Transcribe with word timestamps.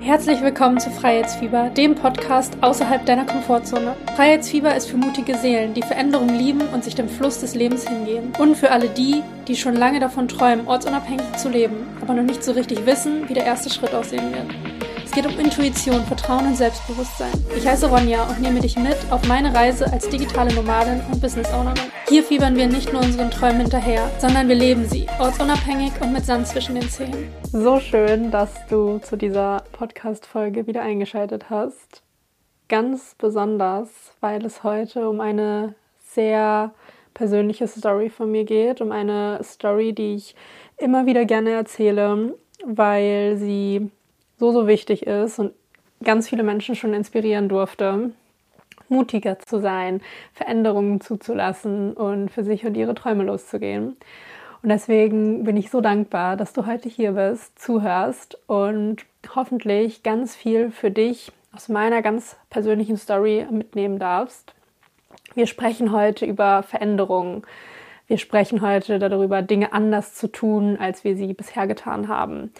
Herzlich 0.00 0.40
willkommen 0.40 0.80
zu 0.80 0.90
Freiheitsfieber, 0.90 1.70
dem 1.70 1.94
Podcast 1.94 2.56
außerhalb 2.62 3.04
deiner 3.04 3.26
Komfortzone. 3.26 3.94
Freiheitsfieber 4.16 4.74
ist 4.74 4.88
für 4.88 4.96
mutige 4.96 5.36
Seelen, 5.36 5.74
die 5.74 5.82
Veränderung 5.82 6.28
lieben 6.30 6.62
und 6.72 6.82
sich 6.82 6.94
dem 6.94 7.08
Fluss 7.08 7.40
des 7.40 7.54
Lebens 7.54 7.86
hingehen. 7.86 8.32
Und 8.38 8.56
für 8.56 8.70
alle 8.70 8.88
die, 8.88 9.22
die 9.46 9.56
schon 9.56 9.76
lange 9.76 10.00
davon 10.00 10.26
träumen, 10.26 10.66
ortsunabhängig 10.66 11.36
zu 11.36 11.48
leben, 11.48 11.86
aber 12.00 12.14
noch 12.14 12.24
nicht 12.24 12.42
so 12.42 12.52
richtig 12.52 12.86
wissen, 12.86 13.28
wie 13.28 13.34
der 13.34 13.44
erste 13.44 13.70
Schritt 13.70 13.94
aussehen 13.94 14.32
wird. 14.32 14.79
Es 15.10 15.16
geht 15.16 15.26
um 15.26 15.40
Intuition, 15.40 16.04
Vertrauen 16.04 16.46
und 16.46 16.56
Selbstbewusstsein. 16.56 17.32
Ich 17.56 17.66
heiße 17.66 17.90
Ronja 17.90 18.28
und 18.28 18.40
nehme 18.40 18.60
dich 18.60 18.78
mit 18.78 18.96
auf 19.10 19.26
meine 19.26 19.52
Reise 19.52 19.92
als 19.92 20.08
digitale 20.08 20.54
Nomadin 20.54 21.00
und 21.10 21.20
Business 21.20 21.52
Ownerin. 21.52 21.90
Hier 22.08 22.22
fiebern 22.22 22.54
wir 22.54 22.68
nicht 22.68 22.92
nur 22.92 23.02
unseren 23.02 23.28
Träumen 23.28 23.62
hinterher, 23.62 24.08
sondern 24.20 24.46
wir 24.46 24.54
leben 24.54 24.84
sie, 24.84 25.08
ortsunabhängig 25.18 26.00
und 26.00 26.12
mit 26.12 26.24
Sand 26.24 26.46
zwischen 26.46 26.76
den 26.76 26.88
Zähnen. 26.88 27.28
So 27.42 27.80
schön, 27.80 28.30
dass 28.30 28.54
du 28.68 28.98
zu 28.98 29.16
dieser 29.16 29.64
Podcast-Folge 29.72 30.68
wieder 30.68 30.82
eingeschaltet 30.82 31.50
hast. 31.50 32.04
Ganz 32.68 33.16
besonders, 33.18 33.88
weil 34.20 34.46
es 34.46 34.62
heute 34.62 35.08
um 35.08 35.20
eine 35.20 35.74
sehr 35.98 36.72
persönliche 37.14 37.66
Story 37.66 38.10
von 38.10 38.30
mir 38.30 38.44
geht, 38.44 38.80
um 38.80 38.92
eine 38.92 39.40
Story, 39.42 39.92
die 39.92 40.14
ich 40.14 40.36
immer 40.76 41.04
wieder 41.04 41.24
gerne 41.24 41.50
erzähle, 41.50 42.36
weil 42.64 43.36
sie 43.38 43.90
so, 44.40 44.52
so 44.52 44.66
wichtig 44.66 45.06
ist 45.06 45.38
und 45.38 45.52
ganz 46.02 46.28
viele 46.28 46.42
Menschen 46.42 46.74
schon 46.74 46.94
inspirieren 46.94 47.48
durfte, 47.48 48.10
mutiger 48.88 49.38
zu 49.38 49.60
sein, 49.60 50.00
Veränderungen 50.32 51.00
zuzulassen 51.02 51.92
und 51.92 52.30
für 52.30 52.42
sich 52.42 52.64
und 52.64 52.74
ihre 52.74 52.94
Träume 52.94 53.22
loszugehen. 53.24 53.96
Und 54.62 54.68
deswegen 54.68 55.44
bin 55.44 55.58
ich 55.58 55.70
so 55.70 55.82
dankbar, 55.82 56.36
dass 56.38 56.54
du 56.54 56.66
heute 56.66 56.88
hier 56.88 57.12
bist, 57.12 57.58
zuhörst 57.58 58.38
und 58.46 59.04
hoffentlich 59.34 60.02
ganz 60.02 60.34
viel 60.34 60.70
für 60.70 60.90
dich 60.90 61.32
aus 61.54 61.68
meiner 61.68 62.00
ganz 62.00 62.36
persönlichen 62.48 62.96
Story 62.96 63.46
mitnehmen 63.50 63.98
darfst. 63.98 64.54
Wir 65.34 65.46
sprechen 65.46 65.92
heute 65.92 66.24
über 66.24 66.62
Veränderungen. 66.62 67.42
Wir 68.06 68.16
sprechen 68.16 68.62
heute 68.62 68.98
darüber, 68.98 69.42
Dinge 69.42 69.72
anders 69.74 70.14
zu 70.14 70.28
tun, 70.28 70.78
als 70.80 71.04
wir 71.04 71.14
sie 71.14 71.34
bisher 71.34 71.66
getan 71.66 72.08
haben. 72.08 72.52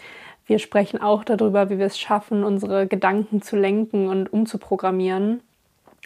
Wir 0.45 0.59
sprechen 0.59 1.01
auch 1.01 1.23
darüber, 1.23 1.69
wie 1.69 1.77
wir 1.77 1.85
es 1.85 1.99
schaffen, 1.99 2.43
unsere 2.43 2.87
Gedanken 2.87 3.41
zu 3.41 3.55
lenken 3.55 4.07
und 4.07 4.31
umzuprogrammieren 4.31 5.41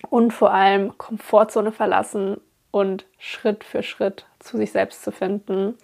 und 0.09 0.31
vor 0.31 0.51
allem 0.51 0.97
Komfortzone 0.97 1.71
verlassen 1.71 2.37
und 2.71 3.05
Schritt 3.17 3.63
für 3.63 3.83
Schritt 3.83 4.25
zu 4.39 4.57
sich 4.57 4.71
selbst 4.71 5.03
zu 5.03 5.11
finden. 5.11 5.75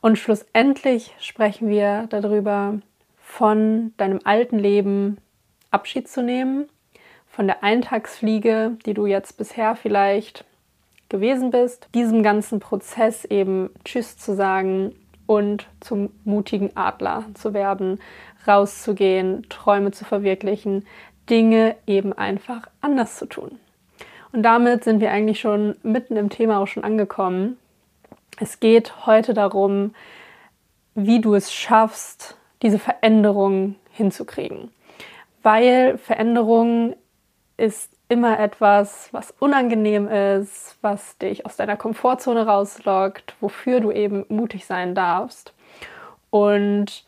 Und 0.00 0.18
schlussendlich 0.18 1.14
sprechen 1.18 1.68
wir 1.68 2.06
darüber, 2.10 2.78
von 3.18 3.94
deinem 3.96 4.20
alten 4.24 4.58
Leben 4.58 5.18
Abschied 5.70 6.08
zu 6.08 6.22
nehmen, 6.22 6.68
von 7.28 7.46
der 7.46 7.62
Eintagsfliege, 7.62 8.76
die 8.84 8.94
du 8.94 9.06
jetzt 9.06 9.38
bisher 9.38 9.76
vielleicht 9.76 10.44
gewesen 11.08 11.50
bist, 11.50 11.88
diesem 11.94 12.22
ganzen 12.22 12.60
Prozess 12.60 13.24
eben 13.24 13.70
Tschüss 13.84 14.18
zu 14.18 14.34
sagen 14.34 14.94
und 15.30 15.68
zum 15.78 16.10
mutigen 16.24 16.76
Adler 16.76 17.24
zu 17.34 17.54
werden, 17.54 18.00
rauszugehen, 18.48 19.46
Träume 19.48 19.92
zu 19.92 20.04
verwirklichen, 20.04 20.88
Dinge 21.30 21.76
eben 21.86 22.12
einfach 22.12 22.62
anders 22.80 23.16
zu 23.16 23.26
tun. 23.26 23.60
Und 24.32 24.42
damit 24.42 24.82
sind 24.82 25.00
wir 25.00 25.12
eigentlich 25.12 25.38
schon 25.38 25.76
mitten 25.84 26.16
im 26.16 26.30
Thema 26.30 26.58
auch 26.58 26.66
schon 26.66 26.82
angekommen. 26.82 27.58
Es 28.40 28.58
geht 28.58 29.06
heute 29.06 29.32
darum, 29.32 29.94
wie 30.96 31.20
du 31.20 31.34
es 31.34 31.52
schaffst, 31.52 32.36
diese 32.62 32.80
Veränderung 32.80 33.76
hinzukriegen. 33.92 34.72
Weil 35.44 35.96
Veränderung 35.98 36.96
ist 37.56 37.92
immer 38.10 38.40
etwas, 38.40 39.08
was 39.12 39.32
unangenehm 39.38 40.08
ist, 40.08 40.76
was 40.82 41.16
dich 41.18 41.46
aus 41.46 41.56
deiner 41.56 41.76
Komfortzone 41.76 42.44
rauslockt, 42.44 43.36
wofür 43.40 43.80
du 43.80 43.92
eben 43.92 44.26
mutig 44.28 44.66
sein 44.66 44.94
darfst. 44.94 45.54
Und 46.28 47.04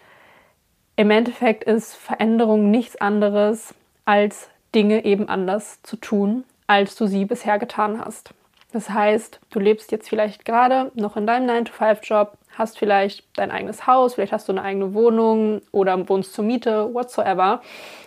im 0.94 1.10
Endeffekt 1.10 1.64
ist 1.64 1.94
Veränderung 1.94 2.70
nichts 2.70 3.00
anderes, 3.00 3.74
als 4.04 4.48
Dinge 4.74 5.04
eben 5.04 5.28
anders 5.28 5.82
zu 5.82 5.96
tun, 5.96 6.44
als 6.68 6.94
du 6.94 7.06
sie 7.06 7.24
bisher 7.24 7.58
getan 7.58 8.00
hast. 8.02 8.32
Das 8.72 8.88
heißt, 8.88 9.40
du 9.50 9.58
lebst 9.58 9.90
jetzt 9.92 10.08
vielleicht 10.08 10.44
gerade 10.44 10.92
noch 10.94 11.16
in 11.16 11.26
deinem 11.26 11.50
9-to-5-Job, 11.50 12.38
hast 12.56 12.78
vielleicht 12.78 13.24
dein 13.36 13.50
eigenes 13.50 13.86
Haus, 13.86 14.14
vielleicht 14.14 14.32
hast 14.32 14.48
du 14.48 14.52
eine 14.52 14.62
eigene 14.62 14.94
Wohnung 14.94 15.62
oder 15.72 16.08
wohnst 16.08 16.32
zur 16.32 16.44
Miete, 16.44 16.94
whatsoever. 16.94 17.60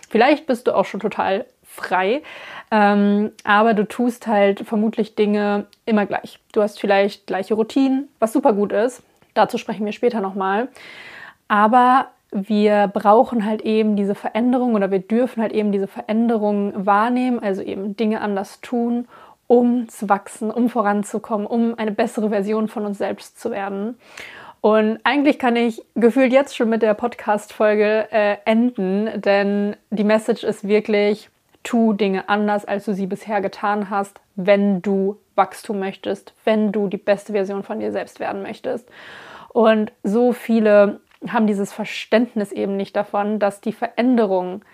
Vielleicht 0.08 0.46
bist 0.46 0.66
du 0.66 0.74
auch 0.74 0.84
schon 0.84 1.00
total 1.00 1.44
frei. 1.76 2.22
Ähm, 2.70 3.30
aber 3.44 3.74
du 3.74 3.86
tust 3.86 4.26
halt 4.26 4.60
vermutlich 4.60 5.14
Dinge 5.14 5.66
immer 5.84 6.06
gleich. 6.06 6.40
Du 6.52 6.62
hast 6.62 6.80
vielleicht 6.80 7.26
gleiche 7.26 7.54
Routinen, 7.54 8.08
was 8.18 8.32
super 8.32 8.52
gut 8.52 8.72
ist. 8.72 9.02
Dazu 9.34 9.58
sprechen 9.58 9.84
wir 9.84 9.92
später 9.92 10.20
nochmal. 10.20 10.68
Aber 11.48 12.08
wir 12.32 12.88
brauchen 12.88 13.44
halt 13.44 13.62
eben 13.62 13.96
diese 13.96 14.14
Veränderung 14.14 14.74
oder 14.74 14.90
wir 14.90 14.98
dürfen 14.98 15.42
halt 15.42 15.52
eben 15.52 15.72
diese 15.72 15.86
Veränderung 15.86 16.72
wahrnehmen, 16.86 17.38
also 17.38 17.62
eben 17.62 17.96
Dinge 17.96 18.20
anders 18.20 18.60
tun, 18.60 19.06
um 19.46 19.88
zu 19.88 20.08
wachsen, 20.08 20.50
um 20.50 20.68
voranzukommen, 20.68 21.46
um 21.46 21.78
eine 21.78 21.92
bessere 21.92 22.30
Version 22.30 22.68
von 22.68 22.84
uns 22.84 22.98
selbst 22.98 23.40
zu 23.40 23.50
werden. 23.50 23.96
Und 24.60 24.98
eigentlich 25.04 25.38
kann 25.38 25.54
ich 25.54 25.82
gefühlt 25.94 26.32
jetzt 26.32 26.56
schon 26.56 26.68
mit 26.68 26.82
der 26.82 26.94
Podcast-Folge 26.94 28.08
äh, 28.10 28.36
enden, 28.44 29.20
denn 29.20 29.76
die 29.90 30.02
Message 30.02 30.42
ist 30.42 30.66
wirklich, 30.66 31.30
tu 31.66 31.92
Dinge 31.92 32.28
anders, 32.28 32.64
als 32.64 32.84
du 32.84 32.94
sie 32.94 33.06
bisher 33.06 33.40
getan 33.40 33.90
hast, 33.90 34.20
wenn 34.36 34.82
du 34.82 35.18
Wachstum 35.34 35.80
möchtest, 35.80 36.32
wenn 36.44 36.70
du 36.70 36.86
die 36.86 36.96
beste 36.96 37.32
Version 37.32 37.64
von 37.64 37.80
dir 37.80 37.90
selbst 37.90 38.20
werden 38.20 38.40
möchtest. 38.42 38.88
Und 39.48 39.92
so 40.04 40.32
viele 40.32 41.00
haben 41.28 41.48
dieses 41.48 41.72
Verständnis 41.72 42.52
eben 42.52 42.76
nicht 42.76 42.94
davon, 42.94 43.40
dass 43.40 43.60
die 43.60 43.72
Veränderung 43.72 44.64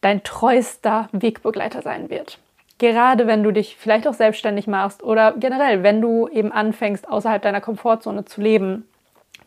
dein 0.00 0.22
treuester 0.22 1.08
Wegbegleiter 1.10 1.82
sein 1.82 2.08
wird. 2.08 2.38
Gerade 2.78 3.26
wenn 3.26 3.42
du 3.42 3.50
dich 3.50 3.76
vielleicht 3.76 4.06
auch 4.06 4.14
selbstständig 4.14 4.68
machst 4.68 5.02
oder 5.02 5.32
generell, 5.32 5.82
wenn 5.82 6.00
du 6.00 6.28
eben 6.28 6.52
anfängst, 6.52 7.08
außerhalb 7.08 7.42
deiner 7.42 7.60
Komfortzone 7.60 8.24
zu 8.24 8.40
leben, 8.40 8.86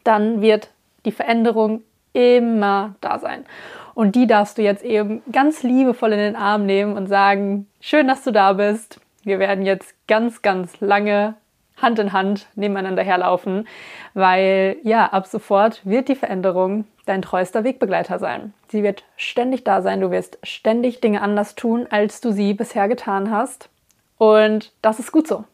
dann 0.03 0.41
wird 0.41 0.69
die 1.06 1.12
Veränderung 1.12 1.84
immer 2.12 2.96
da 3.00 3.18
sein. 3.19 3.46
Und 3.95 4.16
die 4.16 4.28
darfst 4.28 4.57
du 4.57 4.61
jetzt 4.61 4.83
eben 4.83 5.23
ganz 5.31 5.63
liebevoll 5.63 6.11
in 6.11 6.19
den 6.19 6.35
Arm 6.35 6.66
nehmen 6.66 6.95
und 6.95 7.07
sagen, 7.07 7.67
schön, 7.79 8.07
dass 8.07 8.23
du 8.23 8.31
da 8.31 8.53
bist. 8.53 9.00
Wir 9.23 9.39
werden 9.39 9.66
jetzt 9.66 9.95
ganz, 10.07 10.41
ganz 10.41 10.79
lange 10.81 11.35
Hand 11.78 11.97
in 12.00 12.13
Hand 12.13 12.47
nebeneinander 12.55 13.03
herlaufen, 13.03 13.67
weil 14.13 14.78
ja, 14.84 15.07
ab 15.07 15.28
sofort 15.28 15.81
wird 15.85 16.09
die 16.09 16.16
Veränderung 16.16 16.85
dein 17.05 17.22
treuester 17.22 17.63
Wegbegleiter 17.63 18.19
sein. 18.19 18.53
Sie 18.67 18.84
wird 18.84 19.03
ständig 19.16 19.63
da 19.63 19.81
sein, 19.81 20.01
du 20.01 20.11
wirst 20.11 20.39
ständig 20.44 21.01
Dinge 21.01 21.22
anders 21.22 21.55
tun, 21.55 21.88
als 21.89 22.22
du 22.22 22.31
sie 22.31 22.53
bisher 22.53 22.88
getan 22.88 23.31
hast. 23.31 23.69
Und 24.17 24.73
das 24.81 25.00
ist 25.00 25.11
gut 25.11 25.28
so. 25.28 25.45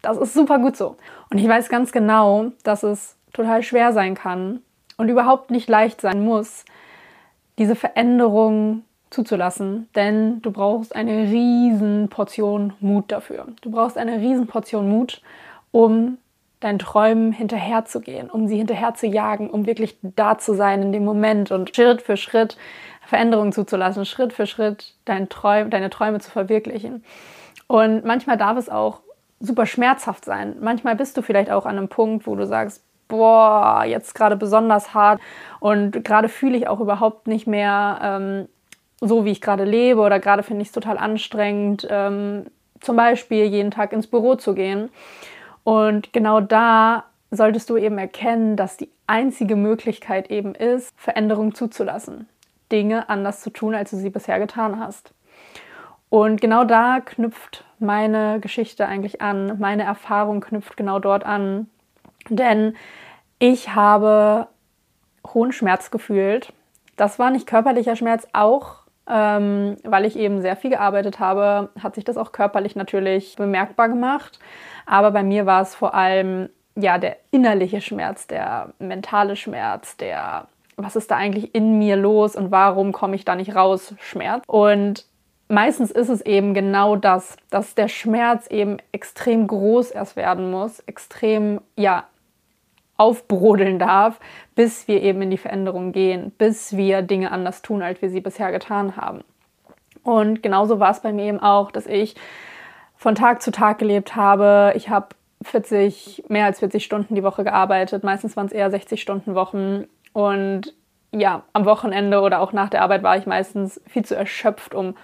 Das 0.00 0.16
ist 0.16 0.34
super 0.34 0.58
gut 0.58 0.76
so. 0.76 0.96
Und 1.30 1.38
ich 1.38 1.48
weiß 1.48 1.68
ganz 1.68 1.92
genau, 1.92 2.52
dass 2.64 2.82
es 2.82 3.16
total 3.32 3.62
schwer 3.62 3.92
sein 3.92 4.14
kann 4.14 4.60
und 4.96 5.08
überhaupt 5.08 5.50
nicht 5.50 5.68
leicht 5.68 6.00
sein 6.00 6.24
muss, 6.24 6.64
diese 7.58 7.76
Veränderung 7.76 8.84
zuzulassen, 9.10 9.88
denn 9.94 10.40
du 10.42 10.52
brauchst 10.52 10.96
eine 10.96 11.24
riesen 11.30 12.08
Portion 12.08 12.72
Mut 12.80 13.12
dafür. 13.12 13.46
Du 13.60 13.70
brauchst 13.70 13.98
eine 13.98 14.20
riesen 14.20 14.46
Portion 14.46 14.88
Mut, 14.88 15.20
um 15.70 16.18
deinen 16.60 16.78
Träumen 16.78 17.32
hinterherzugehen, 17.32 18.30
um 18.30 18.46
sie 18.48 18.56
hinterher 18.56 18.94
zu 18.94 19.06
jagen, 19.06 19.50
um 19.50 19.66
wirklich 19.66 19.98
da 20.02 20.38
zu 20.38 20.54
sein 20.54 20.80
in 20.80 20.92
dem 20.92 21.04
Moment 21.04 21.50
und 21.50 21.74
Schritt 21.74 22.02
für 22.02 22.16
Schritt 22.16 22.56
Veränderungen 23.04 23.52
zuzulassen, 23.52 24.06
Schritt 24.06 24.32
für 24.32 24.46
Schritt 24.46 24.94
dein 25.04 25.28
Träum, 25.28 25.70
deine 25.70 25.90
Träume 25.90 26.20
zu 26.20 26.30
verwirklichen. 26.30 27.04
Und 27.66 28.04
manchmal 28.04 28.36
darf 28.36 28.56
es 28.56 28.68
auch 28.68 29.00
super 29.40 29.66
schmerzhaft 29.66 30.24
sein. 30.24 30.56
Manchmal 30.60 30.94
bist 30.94 31.16
du 31.16 31.22
vielleicht 31.22 31.50
auch 31.50 31.66
an 31.66 31.76
einem 31.76 31.88
Punkt, 31.88 32.26
wo 32.26 32.36
du 32.36 32.46
sagst, 32.46 32.84
boah, 33.12 33.84
jetzt 33.84 34.14
gerade 34.14 34.36
besonders 34.36 34.94
hart 34.94 35.20
und 35.60 36.02
gerade 36.02 36.28
fühle 36.28 36.56
ich 36.56 36.66
auch 36.66 36.80
überhaupt 36.80 37.26
nicht 37.26 37.46
mehr 37.46 37.98
ähm, 38.02 38.48
so, 39.00 39.24
wie 39.24 39.32
ich 39.32 39.42
gerade 39.42 39.64
lebe 39.64 40.00
oder 40.00 40.18
gerade 40.18 40.42
finde 40.42 40.62
ich 40.62 40.68
es 40.68 40.72
total 40.72 40.96
anstrengend, 40.96 41.86
ähm, 41.90 42.46
zum 42.80 42.96
Beispiel 42.96 43.44
jeden 43.44 43.70
Tag 43.70 43.92
ins 43.92 44.06
Büro 44.06 44.34
zu 44.36 44.54
gehen. 44.54 44.88
Und 45.62 46.12
genau 46.12 46.40
da 46.40 47.04
solltest 47.30 47.68
du 47.68 47.76
eben 47.76 47.98
erkennen, 47.98 48.56
dass 48.56 48.78
die 48.78 48.88
einzige 49.06 49.56
Möglichkeit 49.56 50.30
eben 50.30 50.54
ist, 50.54 50.92
Veränderung 50.96 51.54
zuzulassen. 51.54 52.28
Dinge 52.72 53.10
anders 53.10 53.42
zu 53.42 53.50
tun, 53.50 53.74
als 53.74 53.90
du 53.90 53.96
sie 53.98 54.10
bisher 54.10 54.38
getan 54.38 54.80
hast. 54.80 55.12
Und 56.08 56.40
genau 56.40 56.64
da 56.64 57.00
knüpft 57.00 57.64
meine 57.78 58.40
Geschichte 58.40 58.86
eigentlich 58.86 59.20
an, 59.20 59.58
meine 59.58 59.82
Erfahrung 59.82 60.40
knüpft 60.40 60.76
genau 60.76 60.98
dort 60.98 61.24
an. 61.24 61.68
Denn 62.28 62.76
ich 63.42 63.74
habe 63.74 64.46
hohen 65.26 65.50
Schmerz 65.50 65.90
gefühlt, 65.90 66.52
das 66.96 67.18
war 67.18 67.32
nicht 67.32 67.48
körperlicher 67.48 67.96
Schmerz, 67.96 68.24
auch 68.32 68.82
ähm, 69.08 69.78
weil 69.82 70.04
ich 70.04 70.16
eben 70.16 70.40
sehr 70.42 70.54
viel 70.54 70.70
gearbeitet 70.70 71.18
habe, 71.18 71.70
hat 71.82 71.96
sich 71.96 72.04
das 72.04 72.16
auch 72.16 72.30
körperlich 72.30 72.76
natürlich 72.76 73.34
bemerkbar 73.34 73.88
gemacht. 73.88 74.38
Aber 74.86 75.10
bei 75.10 75.24
mir 75.24 75.44
war 75.44 75.60
es 75.60 75.74
vor 75.74 75.92
allem 75.92 76.50
ja 76.76 76.98
der 76.98 77.16
innerliche 77.32 77.80
Schmerz, 77.80 78.28
der 78.28 78.74
mentale 78.78 79.34
Schmerz, 79.34 79.96
der 79.96 80.46
was 80.76 80.94
ist 80.94 81.10
da 81.10 81.16
eigentlich 81.16 81.52
in 81.52 81.78
mir 81.78 81.96
los 81.96 82.36
und 82.36 82.52
warum 82.52 82.92
komme 82.92 83.16
ich 83.16 83.24
da 83.24 83.34
nicht 83.34 83.56
raus, 83.56 83.92
Schmerz. 83.98 84.44
Und 84.46 85.04
meistens 85.48 85.90
ist 85.90 86.10
es 86.10 86.20
eben 86.20 86.54
genau 86.54 86.94
das, 86.94 87.36
dass 87.50 87.74
der 87.74 87.88
Schmerz 87.88 88.46
eben 88.46 88.76
extrem 88.92 89.48
groß 89.48 89.90
erst 89.90 90.14
werden 90.14 90.52
muss, 90.52 90.78
extrem, 90.80 91.60
ja, 91.76 92.04
aufbrodeln 92.96 93.78
darf, 93.78 94.20
bis 94.54 94.86
wir 94.88 95.02
eben 95.02 95.22
in 95.22 95.30
die 95.30 95.38
Veränderung 95.38 95.92
gehen, 95.92 96.32
bis 96.38 96.76
wir 96.76 97.02
Dinge 97.02 97.30
anders 97.30 97.62
tun, 97.62 97.82
als 97.82 98.02
wir 98.02 98.10
sie 98.10 98.20
bisher 98.20 98.52
getan 98.52 98.96
haben. 98.96 99.24
Und 100.04 100.42
genauso 100.42 100.80
war 100.80 100.90
es 100.90 101.00
bei 101.00 101.12
mir 101.12 101.24
eben 101.24 101.40
auch, 101.40 101.70
dass 101.70 101.86
ich 101.86 102.14
von 102.96 103.14
Tag 103.14 103.42
zu 103.42 103.50
Tag 103.50 103.78
gelebt 103.78 104.14
habe. 104.14 104.72
Ich 104.76 104.88
habe 104.88 105.08
40, 105.42 106.24
mehr 106.28 106.46
als 106.46 106.60
40 106.60 106.84
Stunden 106.84 107.14
die 107.14 107.22
Woche 107.22 107.44
gearbeitet. 107.44 108.04
Meistens 108.04 108.36
waren 108.36 108.46
es 108.46 108.52
eher 108.52 108.70
60 108.70 109.00
Stunden 109.00 109.34
Wochen. 109.34 109.86
Und 110.12 110.74
ja, 111.12 111.42
am 111.52 111.64
Wochenende 111.64 112.20
oder 112.20 112.40
auch 112.40 112.52
nach 112.52 112.70
der 112.70 112.82
Arbeit 112.82 113.02
war 113.02 113.16
ich 113.16 113.26
meistens 113.26 113.80
viel 113.86 114.04
zu 114.04 114.16
erschöpft, 114.16 114.74
um 114.74 114.94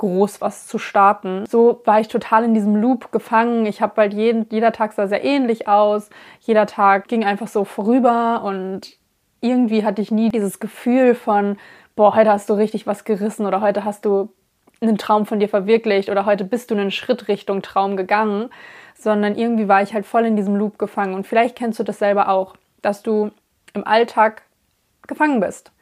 groß 0.00 0.40
was 0.40 0.66
zu 0.66 0.78
starten. 0.78 1.44
So 1.46 1.82
war 1.84 2.00
ich 2.00 2.08
total 2.08 2.44
in 2.44 2.54
diesem 2.54 2.74
Loop 2.74 3.12
gefangen. 3.12 3.66
Ich 3.66 3.80
habe 3.80 3.92
bald 3.94 4.14
jeden, 4.14 4.46
jeder 4.50 4.72
Tag 4.72 4.94
sah 4.94 5.06
sehr 5.06 5.24
ähnlich 5.24 5.68
aus. 5.68 6.08
Jeder 6.40 6.66
Tag 6.66 7.06
ging 7.06 7.24
einfach 7.24 7.48
so 7.48 7.64
vorüber 7.64 8.42
und 8.42 8.96
irgendwie 9.40 9.84
hatte 9.84 10.02
ich 10.02 10.10
nie 10.10 10.30
dieses 10.30 10.58
Gefühl 10.58 11.14
von, 11.14 11.58
boah, 11.96 12.14
heute 12.14 12.32
hast 12.32 12.48
du 12.48 12.54
richtig 12.54 12.86
was 12.86 13.04
gerissen 13.04 13.46
oder 13.46 13.60
heute 13.60 13.84
hast 13.84 14.04
du 14.04 14.32
einen 14.80 14.96
Traum 14.96 15.26
von 15.26 15.38
dir 15.38 15.48
verwirklicht 15.48 16.08
oder 16.08 16.24
heute 16.24 16.44
bist 16.44 16.70
du 16.70 16.74
einen 16.74 16.90
Schritt 16.90 17.28
Richtung 17.28 17.60
Traum 17.60 17.98
gegangen, 17.98 18.48
sondern 18.94 19.36
irgendwie 19.36 19.68
war 19.68 19.82
ich 19.82 19.92
halt 19.92 20.06
voll 20.06 20.24
in 20.24 20.36
diesem 20.36 20.56
Loop 20.56 20.78
gefangen. 20.78 21.14
Und 21.14 21.26
vielleicht 21.26 21.56
kennst 21.56 21.78
du 21.78 21.84
das 21.84 21.98
selber 21.98 22.30
auch, 22.30 22.54
dass 22.80 23.02
du 23.02 23.30
im 23.74 23.86
Alltag 23.86 24.42
gefangen 25.06 25.40
bist. 25.40 25.72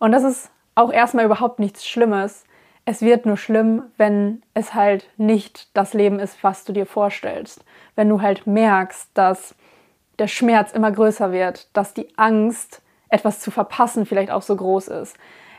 Und 0.00 0.10
das 0.10 0.24
ist 0.24 0.50
auch 0.74 0.92
erstmal 0.92 1.24
überhaupt 1.24 1.60
nichts 1.60 1.86
Schlimmes. 1.86 2.44
Es 2.84 3.02
wird 3.02 3.26
nur 3.26 3.36
schlimm, 3.36 3.84
wenn 3.96 4.42
es 4.54 4.74
halt 4.74 5.08
nicht 5.16 5.68
das 5.76 5.94
Leben 5.94 6.18
ist, 6.18 6.42
was 6.42 6.64
du 6.64 6.72
dir 6.72 6.86
vorstellst. 6.86 7.64
Wenn 7.94 8.08
du 8.08 8.20
halt 8.22 8.46
merkst, 8.46 9.10
dass 9.14 9.54
der 10.18 10.28
Schmerz 10.28 10.72
immer 10.72 10.90
größer 10.90 11.32
wird, 11.32 11.68
dass 11.76 11.94
die 11.94 12.08
Angst, 12.16 12.82
etwas 13.08 13.40
zu 13.40 13.50
verpassen, 13.50 14.06
vielleicht 14.06 14.30
auch 14.30 14.42
so 14.42 14.54
groß 14.54 14.88
ist. 14.88 15.16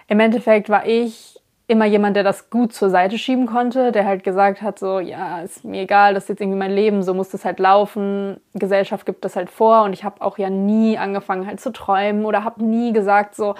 Im 0.07 0.19
Endeffekt 0.19 0.69
war 0.69 0.85
ich 0.85 1.41
immer 1.68 1.85
jemand, 1.85 2.18
der 2.18 2.23
das 2.23 2.50
gut 2.50 2.73
zur 2.73 2.89
Seite 2.89 3.18
schieben 3.18 3.45
konnte, 3.45 3.94
der 3.94 4.06
halt 4.06 4.23
gesagt 4.23 4.62
hat, 4.62 4.77
so, 4.77 5.00
ja, 5.00 5.41
ist 5.41 5.63
mir 5.63 5.83
egal, 5.83 6.13
das 6.13 6.23
ist 6.23 6.29
jetzt 6.29 6.41
irgendwie 6.41 6.59
mein 6.59 6.71
Leben, 6.71 7.01
so 7.01 7.13
muss 7.13 7.29
das 7.29 7.45
halt 7.45 7.59
laufen, 7.59 8.41
Gesellschaft 8.53 9.06
gibt 9.06 9.23
das 9.23 9.38
halt 9.38 9.50
vor 9.50 9.83
und 9.83 9.94
ich 9.94 10.03
habe 10.03 10.21
auch 10.21 10.38
ja 10.38 10.50
nie 10.50 10.97
angefangen 10.97 11.47
halt 11.47 11.62
zu 11.62 11.71
träumen 11.71 12.25
oder 12.25 12.44
habe 12.44 12.63
nie 12.63 12.91
gesagt 12.91 13.35
so, 13.35 13.56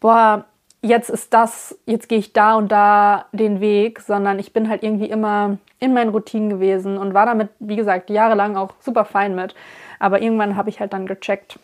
boah, 0.00 0.46
jetzt 0.82 1.10
ist 1.10 1.34
das, 1.34 1.78
jetzt 1.86 2.08
gehe 2.08 2.18
ich 2.18 2.32
da 2.32 2.54
und 2.54 2.70
da 2.72 3.26
den 3.32 3.60
Weg, 3.60 4.00
sondern 4.00 4.38
ich 4.38 4.52
bin 4.52 4.68
halt 4.68 4.82
irgendwie 4.82 5.10
immer 5.10 5.58
in 5.78 5.94
meinen 5.94 6.10
Routinen 6.10 6.50
gewesen 6.50 6.98
und 6.98 7.14
war 7.14 7.26
damit, 7.26 7.50
wie 7.58 7.76
gesagt, 7.76 8.10
jahrelang 8.10 8.56
auch 8.56 8.72
super 8.80 9.04
fein 9.04 9.34
mit. 9.34 9.54
Aber 9.98 10.22
irgendwann 10.22 10.56
habe 10.56 10.70
ich 10.70 10.80
halt 10.80 10.92
dann 10.92 11.06
gecheckt, 11.06 11.58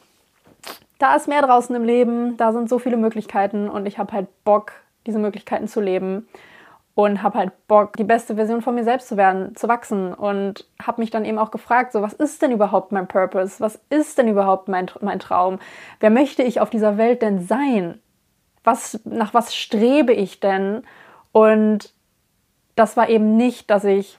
da 0.98 1.14
ist 1.14 1.28
mehr 1.28 1.42
draußen 1.42 1.74
im 1.76 1.84
Leben, 1.84 2.36
da 2.36 2.52
sind 2.52 2.68
so 2.68 2.78
viele 2.78 2.96
Möglichkeiten 2.96 3.68
und 3.68 3.86
ich 3.86 3.98
habe 3.98 4.12
halt 4.12 4.28
Bock, 4.44 4.72
diese 5.06 5.18
Möglichkeiten 5.18 5.68
zu 5.68 5.80
leben 5.80 6.26
und 6.94 7.22
habe 7.22 7.38
halt 7.38 7.52
Bock, 7.68 7.96
die 7.98 8.04
beste 8.04 8.36
Version 8.36 8.62
von 8.62 8.74
mir 8.74 8.84
selbst 8.84 9.08
zu 9.08 9.18
werden, 9.18 9.54
zu 9.54 9.68
wachsen 9.68 10.14
und 10.14 10.66
habe 10.82 11.02
mich 11.02 11.10
dann 11.10 11.26
eben 11.26 11.38
auch 11.38 11.50
gefragt, 11.50 11.92
so 11.92 12.00
was 12.00 12.14
ist 12.14 12.40
denn 12.40 12.52
überhaupt 12.52 12.92
mein 12.92 13.06
Purpose? 13.06 13.60
Was 13.60 13.78
ist 13.90 14.16
denn 14.16 14.28
überhaupt 14.28 14.68
mein, 14.68 14.90
mein 15.02 15.18
Traum? 15.18 15.58
Wer 16.00 16.08
möchte 16.10 16.42
ich 16.42 16.60
auf 16.60 16.70
dieser 16.70 16.96
Welt 16.96 17.20
denn 17.20 17.40
sein? 17.40 18.00
Was, 18.66 19.00
nach 19.04 19.32
was 19.32 19.54
strebe 19.54 20.12
ich 20.12 20.40
denn? 20.40 20.82
Und 21.32 21.92
das 22.74 22.96
war 22.96 23.08
eben 23.08 23.36
nicht, 23.36 23.70
dass 23.70 23.84
ich 23.84 24.18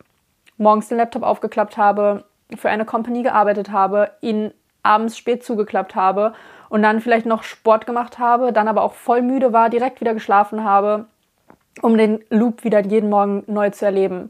morgens 0.58 0.88
den 0.88 0.98
Laptop 0.98 1.24
aufgeklappt 1.24 1.78
habe, 1.78 2.24
für 2.56 2.70
eine 2.70 2.86
Company 2.86 3.24
gearbeitet 3.24 3.72
habe, 3.72 4.12
ihn 4.22 4.52
abends 4.84 5.18
spät 5.18 5.44
zugeklappt 5.44 5.96
habe 5.96 6.34
und 6.70 6.82
dann 6.82 7.02
vielleicht 7.02 7.26
noch 7.26 7.44
Sport 7.44 7.86
gemacht 7.86 8.20
habe, 8.20 8.54
dann 8.54 8.68
aber 8.68 8.84
auch 8.84 8.94
voll 8.94 9.22
müde 9.22 9.52
war, 9.52 9.70
direkt 9.70 10.00
wieder 10.00 10.14
geschlafen 10.14 10.64
habe, 10.64 11.06
um 11.82 11.98
den 11.98 12.24
Loop 12.30 12.64
wieder 12.64 12.80
jeden 12.86 13.10
Morgen 13.10 13.44
neu 13.48 13.70
zu 13.70 13.86
erleben. 13.86 14.30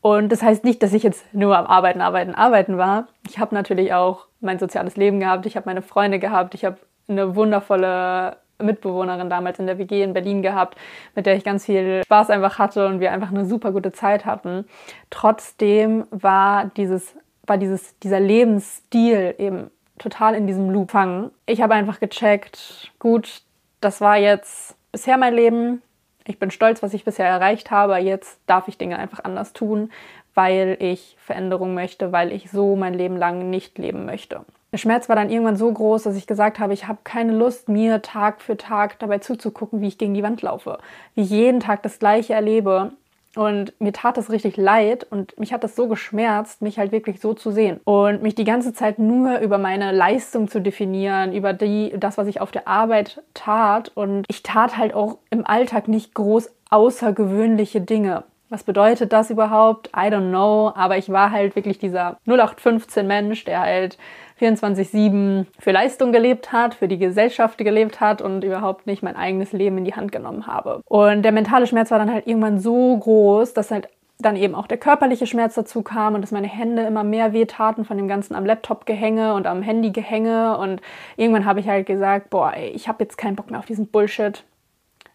Und 0.00 0.32
das 0.32 0.42
heißt 0.42 0.64
nicht, 0.64 0.82
dass 0.82 0.94
ich 0.94 1.02
jetzt 1.02 1.34
nur 1.34 1.56
am 1.56 1.66
Arbeiten, 1.66 2.00
Arbeiten, 2.00 2.34
Arbeiten 2.34 2.78
war. 2.78 3.08
Ich 3.28 3.38
habe 3.38 3.54
natürlich 3.54 3.92
auch 3.92 4.26
mein 4.40 4.58
soziales 4.58 4.96
Leben 4.96 5.20
gehabt, 5.20 5.44
ich 5.44 5.56
habe 5.56 5.68
meine 5.68 5.82
Freunde 5.82 6.18
gehabt, 6.18 6.54
ich 6.54 6.64
habe 6.64 6.78
eine 7.08 7.36
wundervolle 7.36 8.38
Mitbewohnerin 8.62 9.30
damals 9.30 9.58
in 9.58 9.66
der 9.66 9.78
WG 9.78 10.02
in 10.02 10.12
Berlin 10.12 10.42
gehabt, 10.42 10.76
mit 11.14 11.26
der 11.26 11.36
ich 11.36 11.44
ganz 11.44 11.66
viel 11.66 12.02
Spaß 12.04 12.30
einfach 12.30 12.58
hatte 12.58 12.86
und 12.86 13.00
wir 13.00 13.12
einfach 13.12 13.30
eine 13.30 13.44
super 13.44 13.72
gute 13.72 13.92
Zeit 13.92 14.24
hatten. 14.24 14.66
Trotzdem 15.10 16.06
war 16.10 16.70
dieses, 16.76 17.14
war 17.46 17.58
dieses, 17.58 17.98
dieser 18.00 18.20
Lebensstil 18.20 19.34
eben 19.38 19.70
total 19.98 20.34
in 20.34 20.46
diesem 20.46 20.70
Loop 20.70 20.90
fangen. 20.90 21.30
Ich 21.46 21.62
habe 21.62 21.74
einfach 21.74 22.00
gecheckt, 22.00 22.90
gut, 22.98 23.42
das 23.80 24.00
war 24.00 24.16
jetzt 24.16 24.74
bisher 24.92 25.18
mein 25.18 25.34
Leben. 25.34 25.82
Ich 26.26 26.38
bin 26.38 26.50
stolz, 26.50 26.82
was 26.82 26.94
ich 26.94 27.04
bisher 27.04 27.26
erreicht 27.26 27.70
habe. 27.70 27.96
Jetzt 27.98 28.40
darf 28.46 28.68
ich 28.68 28.78
Dinge 28.78 28.98
einfach 28.98 29.24
anders 29.24 29.52
tun, 29.52 29.90
weil 30.34 30.76
ich 30.80 31.16
Veränderung 31.18 31.74
möchte, 31.74 32.12
weil 32.12 32.32
ich 32.32 32.50
so 32.50 32.76
mein 32.76 32.94
Leben 32.94 33.16
lang 33.16 33.50
nicht 33.50 33.78
leben 33.78 34.06
möchte. 34.06 34.44
Der 34.72 34.78
Schmerz 34.78 35.08
war 35.08 35.16
dann 35.16 35.30
irgendwann 35.30 35.56
so 35.56 35.72
groß, 35.72 36.04
dass 36.04 36.16
ich 36.16 36.26
gesagt 36.26 36.58
habe, 36.58 36.72
ich 36.72 36.86
habe 36.86 37.00
keine 37.02 37.32
Lust, 37.32 37.68
mir 37.68 38.02
Tag 38.02 38.40
für 38.40 38.56
Tag 38.56 38.98
dabei 39.00 39.18
zuzugucken, 39.18 39.80
wie 39.80 39.88
ich 39.88 39.98
gegen 39.98 40.14
die 40.14 40.22
Wand 40.22 40.42
laufe, 40.42 40.78
wie 41.14 41.22
ich 41.22 41.30
jeden 41.30 41.60
Tag 41.60 41.82
das 41.82 41.98
Gleiche 41.98 42.34
erlebe 42.34 42.92
und 43.36 43.80
mir 43.80 43.92
tat 43.92 44.18
es 44.18 44.30
richtig 44.30 44.56
leid 44.56 45.06
und 45.08 45.38
mich 45.38 45.52
hat 45.52 45.62
das 45.62 45.76
so 45.76 45.86
geschmerzt, 45.86 46.62
mich 46.62 46.78
halt 46.78 46.90
wirklich 46.90 47.20
so 47.20 47.32
zu 47.32 47.52
sehen. 47.52 47.80
Und 47.84 48.22
mich 48.22 48.34
die 48.34 48.44
ganze 48.44 48.72
Zeit 48.72 48.98
nur 48.98 49.38
über 49.38 49.56
meine 49.56 49.92
Leistung 49.92 50.48
zu 50.48 50.60
definieren, 50.60 51.32
über 51.32 51.52
die, 51.52 51.92
das, 51.96 52.18
was 52.18 52.26
ich 52.26 52.40
auf 52.40 52.50
der 52.50 52.66
Arbeit 52.66 53.22
tat. 53.34 53.92
Und 53.94 54.24
ich 54.28 54.42
tat 54.42 54.76
halt 54.76 54.94
auch 54.94 55.18
im 55.30 55.46
Alltag 55.46 55.86
nicht 55.86 56.14
groß 56.14 56.50
außergewöhnliche 56.70 57.80
Dinge. 57.80 58.24
Was 58.50 58.64
bedeutet 58.64 59.12
das 59.12 59.30
überhaupt? 59.30 59.88
I 59.96 60.10
don't 60.10 60.28
know. 60.28 60.72
Aber 60.74 60.98
ich 60.98 61.08
war 61.08 61.30
halt 61.30 61.54
wirklich 61.54 61.78
dieser 61.78 62.18
0815 62.26 63.06
Mensch, 63.06 63.44
der 63.44 63.60
halt 63.60 63.96
24-7 64.40 65.46
für 65.58 65.70
Leistung 65.70 66.10
gelebt 66.10 66.50
hat, 66.50 66.74
für 66.74 66.88
die 66.88 66.98
Gesellschaft 66.98 67.58
gelebt 67.58 68.00
hat 68.00 68.20
und 68.20 68.42
überhaupt 68.42 68.88
nicht 68.88 69.02
mein 69.04 69.14
eigenes 69.14 69.52
Leben 69.52 69.78
in 69.78 69.84
die 69.84 69.94
Hand 69.94 70.10
genommen 70.10 70.48
habe. 70.48 70.82
Und 70.86 71.22
der 71.22 71.32
mentale 71.32 71.68
Schmerz 71.68 71.92
war 71.92 71.98
dann 71.98 72.12
halt 72.12 72.26
irgendwann 72.26 72.58
so 72.58 72.96
groß, 72.98 73.54
dass 73.54 73.70
halt 73.70 73.88
dann 74.18 74.36
eben 74.36 74.54
auch 74.54 74.66
der 74.66 74.78
körperliche 74.78 75.26
Schmerz 75.26 75.54
dazu 75.54 75.82
kam 75.82 76.14
und 76.14 76.22
dass 76.22 76.32
meine 76.32 76.48
Hände 76.48 76.82
immer 76.82 77.04
mehr 77.04 77.32
wehtaten 77.32 77.84
von 77.84 77.96
dem 77.96 78.08
ganzen 78.08 78.34
am 78.34 78.44
Laptop 78.44 78.84
gehänge 78.84 79.34
und 79.34 79.46
am 79.46 79.62
Handy 79.62 79.92
gehänge 79.92 80.58
und 80.58 80.82
irgendwann 81.16 81.46
habe 81.46 81.60
ich 81.60 81.68
halt 81.68 81.86
gesagt, 81.86 82.30
boah, 82.30 82.52
ey, 82.52 82.68
ich 82.70 82.88
habe 82.88 83.02
jetzt 83.02 83.16
keinen 83.16 83.36
Bock 83.36 83.50
mehr 83.50 83.60
auf 83.60 83.66
diesen 83.66 83.86
Bullshit. 83.86 84.44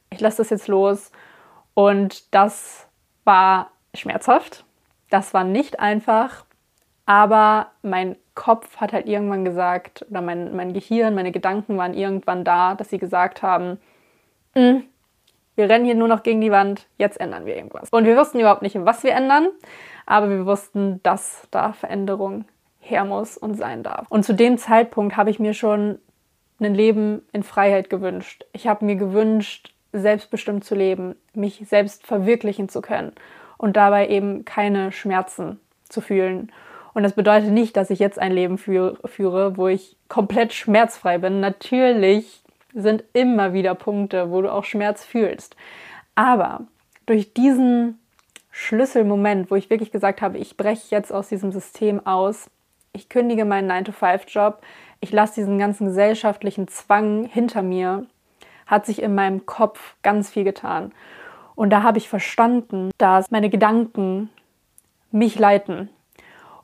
Ich 0.09 0.21
lasse 0.21 0.37
das 0.37 0.49
jetzt 0.49 0.67
los 0.67 1.11
und 1.75 2.33
das 2.33 2.84
war 3.25 3.71
schmerzhaft. 3.93 4.65
Das 5.09 5.33
war 5.33 5.43
nicht 5.43 5.79
einfach, 5.79 6.45
aber 7.05 7.71
mein 7.81 8.15
Kopf 8.33 8.77
hat 8.77 8.91
halt 8.93 9.07
irgendwann 9.07 9.45
gesagt, 9.45 10.05
oder 10.09 10.21
mein, 10.21 10.55
mein 10.55 10.73
Gehirn, 10.73 11.15
meine 11.15 11.31
Gedanken 11.31 11.77
waren 11.77 11.93
irgendwann 11.93 12.43
da, 12.43 12.75
dass 12.75 12.89
sie 12.89 12.97
gesagt 12.97 13.41
haben, 13.41 13.79
mm, 14.55 14.77
wir 15.55 15.69
rennen 15.69 15.85
hier 15.85 15.95
nur 15.95 16.07
noch 16.07 16.23
gegen 16.23 16.41
die 16.41 16.51
Wand, 16.51 16.87
jetzt 16.97 17.19
ändern 17.19 17.45
wir 17.45 17.55
irgendwas. 17.55 17.89
Und 17.89 18.05
wir 18.05 18.17
wussten 18.17 18.39
überhaupt 18.39 18.61
nicht, 18.61 18.75
was 18.83 19.03
wir 19.03 19.13
ändern, 19.13 19.47
aber 20.05 20.29
wir 20.29 20.45
wussten, 20.45 21.01
dass 21.03 21.47
da 21.51 21.71
Veränderung 21.71 22.45
her 22.79 23.05
muss 23.05 23.37
und 23.37 23.55
sein 23.55 23.81
darf. 23.81 24.05
Und 24.09 24.25
zu 24.25 24.33
dem 24.33 24.57
Zeitpunkt 24.57 25.15
habe 25.15 25.29
ich 25.29 25.39
mir 25.39 25.53
schon 25.53 25.99
ein 26.59 26.75
Leben 26.75 27.21
in 27.31 27.43
Freiheit 27.43 27.89
gewünscht. 27.89 28.45
Ich 28.51 28.67
habe 28.67 28.85
mir 28.85 28.95
gewünscht, 28.95 29.73
selbstbestimmt 29.99 30.63
zu 30.63 30.75
leben, 30.75 31.15
mich 31.33 31.63
selbst 31.67 32.05
verwirklichen 32.05 32.69
zu 32.69 32.81
können 32.81 33.13
und 33.57 33.75
dabei 33.75 34.07
eben 34.07 34.45
keine 34.45 34.91
Schmerzen 34.91 35.59
zu 35.89 36.01
fühlen 36.01 36.51
und 36.95 37.03
das 37.03 37.11
bedeutet 37.11 37.51
nicht, 37.51 37.75
dass 37.75 37.89
ich 37.89 37.99
jetzt 37.99 38.17
ein 38.17 38.31
Leben 38.31 38.57
führe, 38.57 39.57
wo 39.57 39.67
ich 39.67 39.97
komplett 40.07 40.53
schmerzfrei 40.53 41.17
bin. 41.17 41.41
Natürlich 41.41 42.41
sind 42.73 43.03
immer 43.11 43.51
wieder 43.51 43.75
Punkte, 43.75 44.31
wo 44.31 44.41
du 44.41 44.51
auch 44.51 44.63
Schmerz 44.63 45.03
fühlst. 45.03 45.57
Aber 46.15 46.61
durch 47.05 47.33
diesen 47.33 47.99
Schlüsselmoment, 48.49 49.51
wo 49.51 49.55
ich 49.55 49.69
wirklich 49.69 49.91
gesagt 49.91 50.21
habe, 50.21 50.37
ich 50.37 50.55
breche 50.55 50.95
jetzt 50.95 51.11
aus 51.11 51.27
diesem 51.27 51.51
System 51.51 52.05
aus, 52.07 52.49
ich 52.93 53.09
kündige 53.09 53.43
meinen 53.43 53.69
9-to-5-Job, 53.69 54.61
ich 55.01 55.11
lasse 55.11 55.35
diesen 55.35 55.59
ganzen 55.59 55.87
gesellschaftlichen 55.87 56.69
Zwang 56.69 57.25
hinter 57.25 57.61
mir, 57.61 58.05
hat 58.65 58.85
sich 58.85 59.01
in 59.01 59.15
meinem 59.15 59.45
Kopf 59.45 59.95
ganz 60.01 60.29
viel 60.29 60.43
getan. 60.43 60.91
Und 61.55 61.69
da 61.69 61.83
habe 61.83 61.97
ich 61.97 62.09
verstanden, 62.09 62.91
dass 62.97 63.31
meine 63.31 63.49
Gedanken 63.49 64.29
mich 65.11 65.39
leiten. 65.39 65.89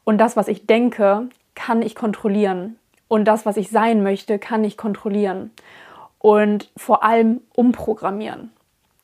Und 0.04 0.18
das, 0.18 0.36
was 0.36 0.48
ich 0.48 0.68
denke, 0.68 1.30
kann 1.56 1.82
ich 1.82 1.96
kontrollieren. 1.96 2.78
Und 3.08 3.26
das, 3.26 3.46
was 3.46 3.58
ich 3.58 3.70
sein 3.70 4.04
möchte, 4.04 4.40
kann 4.40 4.64
ich 4.64 4.78
kontrollieren. 4.78 5.52
Und 6.20 6.70
vor 6.78 7.04
allem 7.04 7.42
umprogrammieren. 7.54 8.52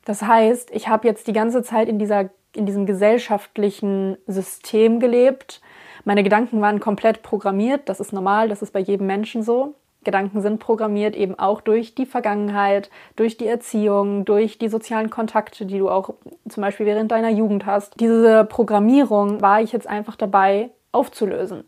Das 0.04 0.22
heißt, 0.22 0.70
ich 0.72 0.88
habe 0.88 1.06
jetzt 1.06 1.26
die 1.26 1.32
ganze 1.32 1.62
Zeit 1.62 1.88
in, 1.88 1.98
dieser, 1.98 2.30
in 2.54 2.64
diesem 2.64 2.86
gesellschaftlichen 2.86 4.16
System 4.26 5.00
gelebt. 5.00 5.60
Meine 6.04 6.22
Gedanken 6.22 6.60
waren 6.60 6.80
komplett 6.80 7.22
programmiert. 7.22 7.88
Das 7.88 8.00
ist 8.00 8.12
normal, 8.12 8.48
das 8.48 8.62
ist 8.62 8.72
bei 8.72 8.80
jedem 8.80 9.06
Menschen 9.06 9.42
so. 9.42 9.74
Gedanken 10.08 10.40
sind 10.40 10.58
programmiert 10.58 11.14
eben 11.14 11.38
auch 11.38 11.60
durch 11.60 11.94
die 11.94 12.06
Vergangenheit, 12.06 12.88
durch 13.14 13.36
die 13.36 13.46
Erziehung, 13.46 14.24
durch 14.24 14.56
die 14.56 14.70
sozialen 14.70 15.10
Kontakte, 15.10 15.66
die 15.66 15.76
du 15.76 15.90
auch 15.90 16.14
zum 16.48 16.62
Beispiel 16.62 16.86
während 16.86 17.12
deiner 17.12 17.28
Jugend 17.28 17.66
hast. 17.66 18.00
Diese 18.00 18.46
Programmierung 18.46 19.42
war 19.42 19.60
ich 19.60 19.70
jetzt 19.72 19.86
einfach 19.86 20.16
dabei 20.16 20.70
aufzulösen, 20.92 21.64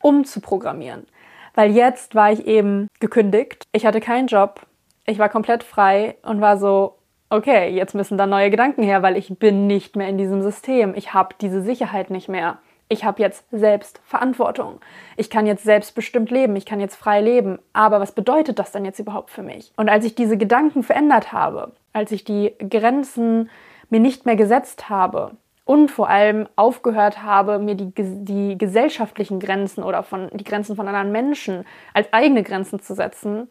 umzuprogrammieren. 0.00 1.08
Weil 1.56 1.72
jetzt 1.72 2.14
war 2.14 2.30
ich 2.30 2.46
eben 2.46 2.86
gekündigt, 3.00 3.64
ich 3.72 3.84
hatte 3.84 3.98
keinen 3.98 4.28
Job, 4.28 4.60
ich 5.04 5.18
war 5.18 5.28
komplett 5.28 5.64
frei 5.64 6.14
und 6.22 6.40
war 6.40 6.58
so, 6.58 6.98
okay, 7.30 7.68
jetzt 7.68 7.96
müssen 7.96 8.16
da 8.16 8.26
neue 8.26 8.50
Gedanken 8.50 8.84
her, 8.84 9.02
weil 9.02 9.16
ich 9.16 9.36
bin 9.40 9.66
nicht 9.66 9.96
mehr 9.96 10.08
in 10.08 10.18
diesem 10.18 10.40
System, 10.40 10.94
ich 10.94 11.14
habe 11.14 11.34
diese 11.40 11.62
Sicherheit 11.62 12.10
nicht 12.10 12.28
mehr 12.28 12.58
ich 12.92 13.04
habe 13.04 13.22
jetzt 13.22 13.44
selbst 13.50 14.00
Verantwortung. 14.04 14.80
Ich 15.16 15.30
kann 15.30 15.46
jetzt 15.46 15.64
selbstbestimmt 15.64 16.30
leben, 16.30 16.54
ich 16.56 16.66
kann 16.66 16.78
jetzt 16.78 16.96
frei 16.96 17.20
leben. 17.20 17.58
Aber 17.72 18.00
was 18.00 18.12
bedeutet 18.12 18.58
das 18.58 18.70
denn 18.70 18.84
jetzt 18.84 18.98
überhaupt 18.98 19.30
für 19.30 19.42
mich? 19.42 19.72
Und 19.76 19.88
als 19.88 20.04
ich 20.04 20.14
diese 20.14 20.36
Gedanken 20.36 20.82
verändert 20.82 21.32
habe, 21.32 21.72
als 21.92 22.12
ich 22.12 22.24
die 22.24 22.54
Grenzen 22.58 23.50
mir 23.88 24.00
nicht 24.00 24.26
mehr 24.26 24.36
gesetzt 24.36 24.90
habe 24.90 25.32
und 25.64 25.90
vor 25.90 26.08
allem 26.08 26.48
aufgehört 26.54 27.22
habe, 27.22 27.58
mir 27.58 27.76
die, 27.76 27.92
die 27.96 28.58
gesellschaftlichen 28.58 29.40
Grenzen 29.40 29.82
oder 29.82 30.02
von, 30.02 30.28
die 30.32 30.44
Grenzen 30.44 30.76
von 30.76 30.86
anderen 30.86 31.12
Menschen 31.12 31.64
als 31.94 32.12
eigene 32.12 32.42
Grenzen 32.42 32.80
zu 32.80 32.94
setzen, 32.94 33.48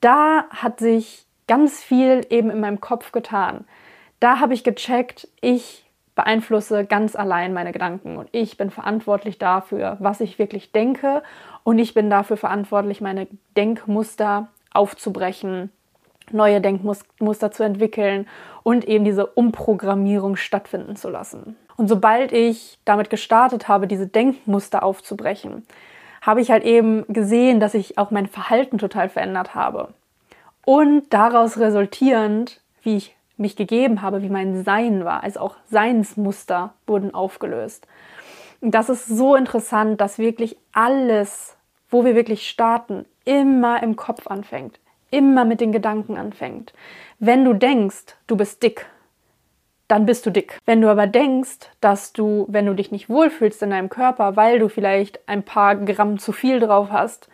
da 0.00 0.44
hat 0.50 0.80
sich 0.80 1.24
ganz 1.48 1.82
viel 1.82 2.26
eben 2.28 2.50
in 2.50 2.60
meinem 2.60 2.80
Kopf 2.80 3.12
getan. 3.12 3.64
Da 4.20 4.40
habe 4.40 4.54
ich 4.54 4.64
gecheckt, 4.64 5.28
ich 5.40 5.85
beeinflusse 6.16 6.84
ganz 6.84 7.14
allein 7.14 7.52
meine 7.52 7.70
Gedanken 7.72 8.16
und 8.16 8.28
ich 8.32 8.56
bin 8.56 8.70
verantwortlich 8.70 9.38
dafür, 9.38 9.96
was 10.00 10.20
ich 10.20 10.40
wirklich 10.40 10.72
denke 10.72 11.22
und 11.62 11.78
ich 11.78 11.94
bin 11.94 12.10
dafür 12.10 12.36
verantwortlich, 12.36 13.00
meine 13.00 13.28
Denkmuster 13.56 14.48
aufzubrechen, 14.72 15.70
neue 16.32 16.60
Denkmuster 16.60 17.52
zu 17.52 17.62
entwickeln 17.62 18.26
und 18.62 18.86
eben 18.86 19.04
diese 19.04 19.26
Umprogrammierung 19.26 20.36
stattfinden 20.36 20.96
zu 20.96 21.10
lassen. 21.10 21.56
Und 21.76 21.88
sobald 21.88 22.32
ich 22.32 22.78
damit 22.84 23.10
gestartet 23.10 23.68
habe, 23.68 23.86
diese 23.86 24.06
Denkmuster 24.06 24.82
aufzubrechen, 24.82 25.66
habe 26.22 26.40
ich 26.40 26.50
halt 26.50 26.64
eben 26.64 27.04
gesehen, 27.08 27.60
dass 27.60 27.74
ich 27.74 27.98
auch 27.98 28.10
mein 28.10 28.26
Verhalten 28.26 28.78
total 28.78 29.08
verändert 29.08 29.54
habe. 29.54 29.88
Und 30.64 31.04
daraus 31.10 31.58
resultierend, 31.58 32.60
wie 32.82 32.96
ich 32.96 33.15
mich 33.36 33.56
gegeben 33.56 34.02
habe, 34.02 34.22
wie 34.22 34.28
mein 34.28 34.64
Sein 34.64 35.04
war. 35.04 35.22
Also 35.22 35.40
auch 35.40 35.56
Seinsmuster 35.70 36.74
wurden 36.86 37.14
aufgelöst. 37.14 37.86
Und 38.60 38.74
das 38.74 38.88
ist 38.88 39.06
so 39.06 39.36
interessant, 39.36 40.00
dass 40.00 40.18
wirklich 40.18 40.56
alles, 40.72 41.56
wo 41.90 42.04
wir 42.04 42.14
wirklich 42.14 42.48
starten, 42.48 43.04
immer 43.24 43.82
im 43.82 43.96
Kopf 43.96 44.26
anfängt, 44.26 44.80
immer 45.10 45.44
mit 45.44 45.60
den 45.60 45.72
Gedanken 45.72 46.16
anfängt. 46.16 46.72
Wenn 47.18 47.44
du 47.44 47.52
denkst, 47.52 48.16
du 48.26 48.36
bist 48.36 48.62
dick, 48.62 48.86
dann 49.88 50.06
bist 50.06 50.26
du 50.26 50.30
dick. 50.30 50.58
Wenn 50.64 50.80
du 50.80 50.88
aber 50.88 51.06
denkst, 51.06 51.70
dass 51.80 52.12
du, 52.12 52.46
wenn 52.48 52.66
du 52.66 52.74
dich 52.74 52.90
nicht 52.90 53.08
wohlfühlst 53.08 53.62
in 53.62 53.70
deinem 53.70 53.88
Körper, 53.88 54.36
weil 54.36 54.58
du 54.58 54.68
vielleicht 54.68 55.28
ein 55.28 55.44
paar 55.44 55.76
Gramm 55.76 56.18
zu 56.18 56.32
viel 56.32 56.58
drauf 56.58 56.88
hast, 56.90 57.28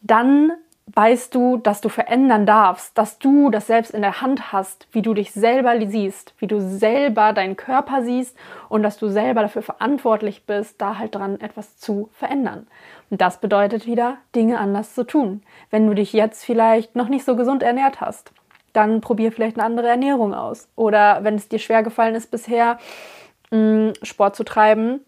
dann 0.00 0.52
weißt 0.86 1.34
du, 1.34 1.56
dass 1.56 1.80
du 1.80 1.88
verändern 1.88 2.44
darfst, 2.44 2.96
dass 2.98 3.18
du 3.18 3.50
das 3.50 3.66
selbst 3.66 3.92
in 3.92 4.02
der 4.02 4.20
Hand 4.20 4.52
hast, 4.52 4.86
wie 4.92 5.00
du 5.00 5.14
dich 5.14 5.32
selber 5.32 5.74
siehst, 5.86 6.34
wie 6.38 6.46
du 6.46 6.60
selber 6.60 7.32
deinen 7.32 7.56
Körper 7.56 8.02
siehst 8.02 8.36
und 8.68 8.82
dass 8.82 8.98
du 8.98 9.08
selber 9.08 9.42
dafür 9.42 9.62
verantwortlich 9.62 10.44
bist, 10.44 10.80
da 10.80 10.98
halt 10.98 11.14
dran 11.14 11.40
etwas 11.40 11.78
zu 11.78 12.10
verändern. 12.12 12.66
Und 13.10 13.20
das 13.20 13.40
bedeutet 13.40 13.86
wieder, 13.86 14.18
Dinge 14.34 14.58
anders 14.58 14.94
zu 14.94 15.04
tun. 15.04 15.42
Wenn 15.70 15.86
du 15.86 15.94
dich 15.94 16.12
jetzt 16.12 16.44
vielleicht 16.44 16.96
noch 16.96 17.08
nicht 17.08 17.24
so 17.24 17.34
gesund 17.34 17.62
ernährt 17.62 18.00
hast, 18.00 18.32
dann 18.74 19.00
probier 19.00 19.32
vielleicht 19.32 19.56
eine 19.56 19.64
andere 19.64 19.88
Ernährung 19.88 20.34
aus. 20.34 20.68
Oder 20.76 21.24
wenn 21.24 21.36
es 21.36 21.48
dir 21.48 21.60
schwer 21.60 21.82
gefallen 21.82 22.14
ist 22.14 22.30
bisher, 22.30 22.78
mm, 23.50 23.90
Sport 24.02 24.36
zu 24.36 24.44
treiben, 24.44 25.00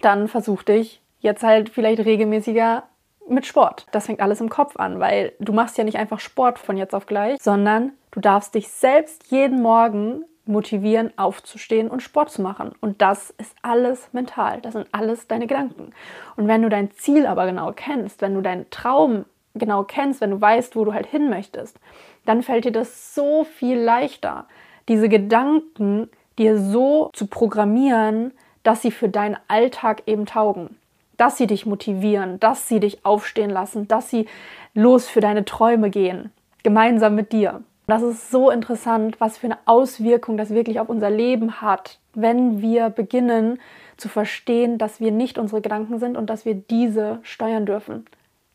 dann 0.00 0.28
versuch 0.28 0.62
dich 0.62 1.00
jetzt 1.20 1.42
halt 1.42 1.70
vielleicht 1.70 2.04
regelmäßiger 2.04 2.84
mit 3.30 3.46
Sport. 3.46 3.86
Das 3.92 4.06
fängt 4.06 4.20
alles 4.20 4.40
im 4.40 4.48
Kopf 4.48 4.76
an, 4.76 5.00
weil 5.00 5.32
du 5.38 5.52
machst 5.52 5.78
ja 5.78 5.84
nicht 5.84 5.98
einfach 5.98 6.20
Sport 6.20 6.58
von 6.58 6.76
jetzt 6.76 6.94
auf 6.94 7.06
gleich, 7.06 7.40
sondern 7.40 7.92
du 8.10 8.20
darfst 8.20 8.54
dich 8.54 8.68
selbst 8.68 9.30
jeden 9.30 9.62
Morgen 9.62 10.24
motivieren, 10.46 11.12
aufzustehen 11.16 11.88
und 11.88 12.02
Sport 12.02 12.30
zu 12.30 12.42
machen. 12.42 12.72
Und 12.80 13.02
das 13.02 13.30
ist 13.38 13.54
alles 13.62 14.08
mental. 14.12 14.60
Das 14.62 14.72
sind 14.72 14.88
alles 14.92 15.26
deine 15.26 15.46
Gedanken. 15.46 15.92
Und 16.36 16.48
wenn 16.48 16.62
du 16.62 16.68
dein 16.68 16.90
Ziel 16.92 17.26
aber 17.26 17.46
genau 17.46 17.72
kennst, 17.76 18.22
wenn 18.22 18.34
du 18.34 18.40
deinen 18.40 18.68
Traum 18.70 19.26
genau 19.54 19.84
kennst, 19.84 20.20
wenn 20.20 20.30
du 20.30 20.40
weißt, 20.40 20.74
wo 20.74 20.84
du 20.84 20.94
halt 20.94 21.06
hin 21.06 21.28
möchtest, 21.28 21.78
dann 22.24 22.42
fällt 22.42 22.64
dir 22.64 22.72
das 22.72 23.14
so 23.14 23.44
viel 23.44 23.78
leichter, 23.78 24.46
diese 24.88 25.08
Gedanken 25.08 26.08
dir 26.38 26.58
so 26.58 27.10
zu 27.12 27.26
programmieren, 27.26 28.32
dass 28.62 28.82
sie 28.82 28.90
für 28.90 29.08
deinen 29.08 29.36
Alltag 29.48 30.02
eben 30.06 30.24
taugen 30.24 30.76
dass 31.18 31.36
sie 31.36 31.46
dich 31.46 31.66
motivieren, 31.66 32.40
dass 32.40 32.68
sie 32.68 32.80
dich 32.80 33.04
aufstehen 33.04 33.50
lassen, 33.50 33.86
dass 33.86 34.08
sie 34.08 34.26
los 34.72 35.06
für 35.08 35.20
deine 35.20 35.44
Träume 35.44 35.90
gehen, 35.90 36.32
gemeinsam 36.62 37.14
mit 37.14 37.32
dir. 37.32 37.62
Das 37.86 38.02
ist 38.02 38.30
so 38.30 38.50
interessant, 38.50 39.18
was 39.18 39.38
für 39.38 39.46
eine 39.46 39.58
Auswirkung 39.64 40.36
das 40.36 40.50
wirklich 40.50 40.78
auf 40.78 40.88
unser 40.88 41.10
Leben 41.10 41.60
hat, 41.62 41.98
wenn 42.14 42.60
wir 42.60 42.90
beginnen 42.90 43.58
zu 43.96 44.08
verstehen, 44.08 44.78
dass 44.78 45.00
wir 45.00 45.10
nicht 45.10 45.38
unsere 45.38 45.62
Gedanken 45.62 45.98
sind 45.98 46.16
und 46.16 46.28
dass 46.28 46.44
wir 46.44 46.54
diese 46.54 47.18
steuern 47.22 47.64
dürfen. 47.64 48.04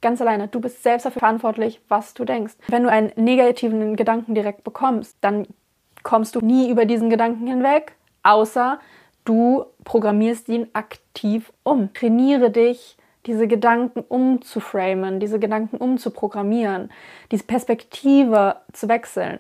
Ganz 0.02 0.22
alleine. 0.22 0.50
Du 0.50 0.60
bist 0.60 0.84
selbst 0.84 1.06
dafür 1.06 1.22
verantwortlich, 1.22 1.82
was 1.88 2.14
du 2.14 2.26
denkst. 2.26 2.54
Wenn 2.68 2.84
du 2.84 2.90
einen 2.90 3.12
negativen 3.16 3.96
Gedanken 3.96 4.36
direkt 4.36 4.64
bekommst, 4.64 5.18
dann 5.22 5.48
kommst 6.04 6.36
du 6.36 6.40
nie 6.42 6.70
über 6.70 6.86
diesen 6.86 7.10
Gedanken 7.10 7.48
hinweg, 7.48 7.96
außer 8.22 8.80
Du 9.26 9.66
programmierst 9.84 10.50
ihn 10.50 10.68
aktiv 10.74 11.54
um. 11.64 11.94
Trainiere 11.94 12.52
dich, 12.52 12.98
diese 13.26 13.48
Gedanken 13.48 14.02
umzuframen, 14.02 15.20
diese 15.20 15.40
Gedanken 15.40 15.78
umzuprogrammieren, 15.78 16.92
diese 17.32 17.46
Perspektive 17.46 18.58
zu 18.74 18.90
wechseln, 18.90 19.40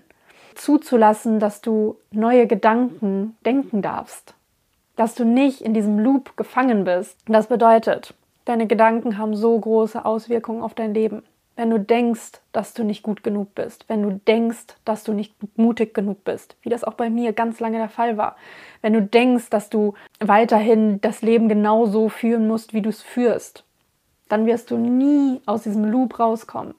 zuzulassen, 0.55 1.39
dass 1.39 1.61
du 1.61 1.97
neue 2.11 2.47
Gedanken 2.47 3.35
denken 3.45 3.81
darfst, 3.81 4.35
dass 4.95 5.15
du 5.15 5.25
nicht 5.25 5.61
in 5.61 5.73
diesem 5.73 5.99
Loop 5.99 6.37
gefangen 6.37 6.85
bist. 6.85 7.17
Das 7.25 7.47
bedeutet, 7.47 8.13
deine 8.45 8.67
Gedanken 8.67 9.17
haben 9.17 9.35
so 9.35 9.59
große 9.59 10.05
Auswirkungen 10.05 10.63
auf 10.63 10.73
dein 10.73 10.93
Leben 10.93 11.23
wenn 11.55 11.69
du 11.69 11.79
denkst, 11.79 12.41
dass 12.51 12.73
du 12.73 12.83
nicht 12.83 13.03
gut 13.03 13.23
genug 13.23 13.53
bist, 13.53 13.85
wenn 13.87 14.01
du 14.01 14.19
denkst, 14.27 14.75
dass 14.85 15.03
du 15.03 15.13
nicht 15.13 15.35
mutig 15.55 15.93
genug 15.93 16.23
bist, 16.23 16.55
wie 16.61 16.69
das 16.69 16.83
auch 16.83 16.95
bei 16.95 17.09
mir 17.09 17.33
ganz 17.33 17.59
lange 17.59 17.77
der 17.77 17.89
Fall 17.89 18.17
war, 18.17 18.35
wenn 18.81 18.93
du 18.93 19.01
denkst, 19.01 19.49
dass 19.49 19.69
du 19.69 19.93
weiterhin 20.19 20.99
das 21.01 21.21
Leben 21.21 21.49
genau 21.49 21.85
so 21.85 22.09
führen 22.09 22.47
musst, 22.47 22.73
wie 22.73 22.81
du 22.81 22.89
es 22.89 23.03
führst, 23.03 23.63
dann 24.29 24.45
wirst 24.45 24.71
du 24.71 24.77
nie 24.77 25.41
aus 25.45 25.63
diesem 25.63 25.85
Loop 25.85 26.19
rauskommen. 26.19 26.73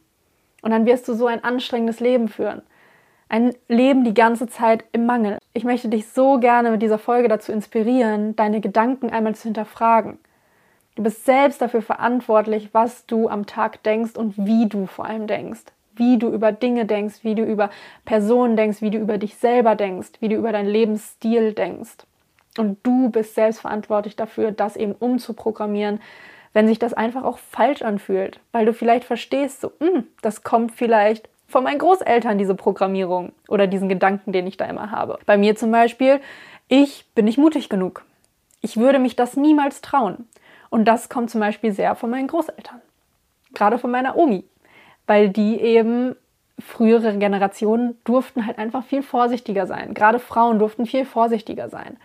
Und 0.62 0.70
dann 0.70 0.86
wirst 0.86 1.06
du 1.08 1.14
so 1.14 1.26
ein 1.26 1.44
anstrengendes 1.44 2.00
Leben 2.00 2.28
führen. 2.28 2.62
Ein 3.28 3.54
Leben 3.68 4.04
die 4.04 4.14
ganze 4.14 4.46
Zeit 4.46 4.84
im 4.92 5.06
Mangel. 5.06 5.38
Ich 5.52 5.64
möchte 5.64 5.88
dich 5.88 6.08
so 6.08 6.38
gerne 6.38 6.70
mit 6.70 6.82
dieser 6.82 6.98
Folge 6.98 7.28
dazu 7.28 7.52
inspirieren, 7.52 8.34
deine 8.34 8.60
Gedanken 8.60 9.10
einmal 9.10 9.34
zu 9.34 9.44
hinterfragen. 9.44 10.18
Du 10.94 11.02
bist 11.02 11.24
selbst 11.24 11.60
dafür 11.60 11.82
verantwortlich, 11.82 12.70
was 12.72 13.06
du 13.06 13.28
am 13.28 13.46
Tag 13.46 13.82
denkst 13.82 14.16
und 14.16 14.34
wie 14.36 14.68
du 14.68 14.86
vor 14.86 15.06
allem 15.06 15.26
denkst. 15.26 15.64
Wie 15.96 16.18
du 16.18 16.28
über 16.28 16.52
Dinge 16.52 16.86
denkst, 16.86 17.20
wie 17.22 17.34
du 17.34 17.44
über 17.44 17.70
Personen 18.04 18.56
denkst, 18.56 18.80
wie 18.80 18.90
du 18.90 18.98
über 18.98 19.18
dich 19.18 19.36
selber 19.36 19.74
denkst, 19.74 20.12
wie 20.20 20.28
du 20.28 20.36
über 20.36 20.52
deinen 20.52 20.68
Lebensstil 20.68 21.52
denkst. 21.52 21.98
Und 22.58 22.78
du 22.84 23.10
bist 23.10 23.34
selbst 23.34 23.60
verantwortlich 23.60 24.14
dafür, 24.14 24.52
das 24.52 24.76
eben 24.76 24.92
umzuprogrammieren, 24.92 26.00
wenn 26.52 26.68
sich 26.68 26.78
das 26.78 26.94
einfach 26.94 27.24
auch 27.24 27.38
falsch 27.38 27.82
anfühlt. 27.82 28.38
Weil 28.52 28.66
du 28.66 28.72
vielleicht 28.72 29.04
verstehst, 29.04 29.60
so, 29.60 29.72
hm, 29.80 30.06
das 30.22 30.44
kommt 30.44 30.72
vielleicht 30.72 31.28
von 31.48 31.64
meinen 31.64 31.78
Großeltern, 31.78 32.38
diese 32.38 32.54
Programmierung 32.54 33.32
oder 33.48 33.66
diesen 33.66 33.88
Gedanken, 33.88 34.30
den 34.32 34.46
ich 34.46 34.56
da 34.56 34.64
immer 34.66 34.92
habe. 34.92 35.18
Bei 35.26 35.36
mir 35.36 35.56
zum 35.56 35.72
Beispiel, 35.72 36.20
ich 36.68 37.06
bin 37.16 37.24
nicht 37.24 37.38
mutig 37.38 37.68
genug. 37.68 38.04
Ich 38.60 38.76
würde 38.76 39.00
mich 39.00 39.16
das 39.16 39.36
niemals 39.36 39.80
trauen. 39.80 40.28
Und 40.74 40.86
das 40.86 41.08
kommt 41.08 41.30
zum 41.30 41.40
Beispiel 41.40 41.70
sehr 41.70 41.94
von 41.94 42.10
meinen 42.10 42.26
Großeltern. 42.26 42.82
Gerade 43.54 43.78
von 43.78 43.92
meiner 43.92 44.16
Omi. 44.16 44.42
Weil 45.06 45.28
die 45.28 45.60
eben 45.60 46.16
frühere 46.58 47.16
Generationen 47.16 47.96
durften 48.02 48.44
halt 48.44 48.58
einfach 48.58 48.82
viel 48.82 49.04
vorsichtiger 49.04 49.68
sein. 49.68 49.94
Gerade 49.94 50.18
Frauen 50.18 50.58
durften 50.58 50.84
viel 50.86 51.04
vorsichtiger 51.04 51.68
sein. 51.68 51.96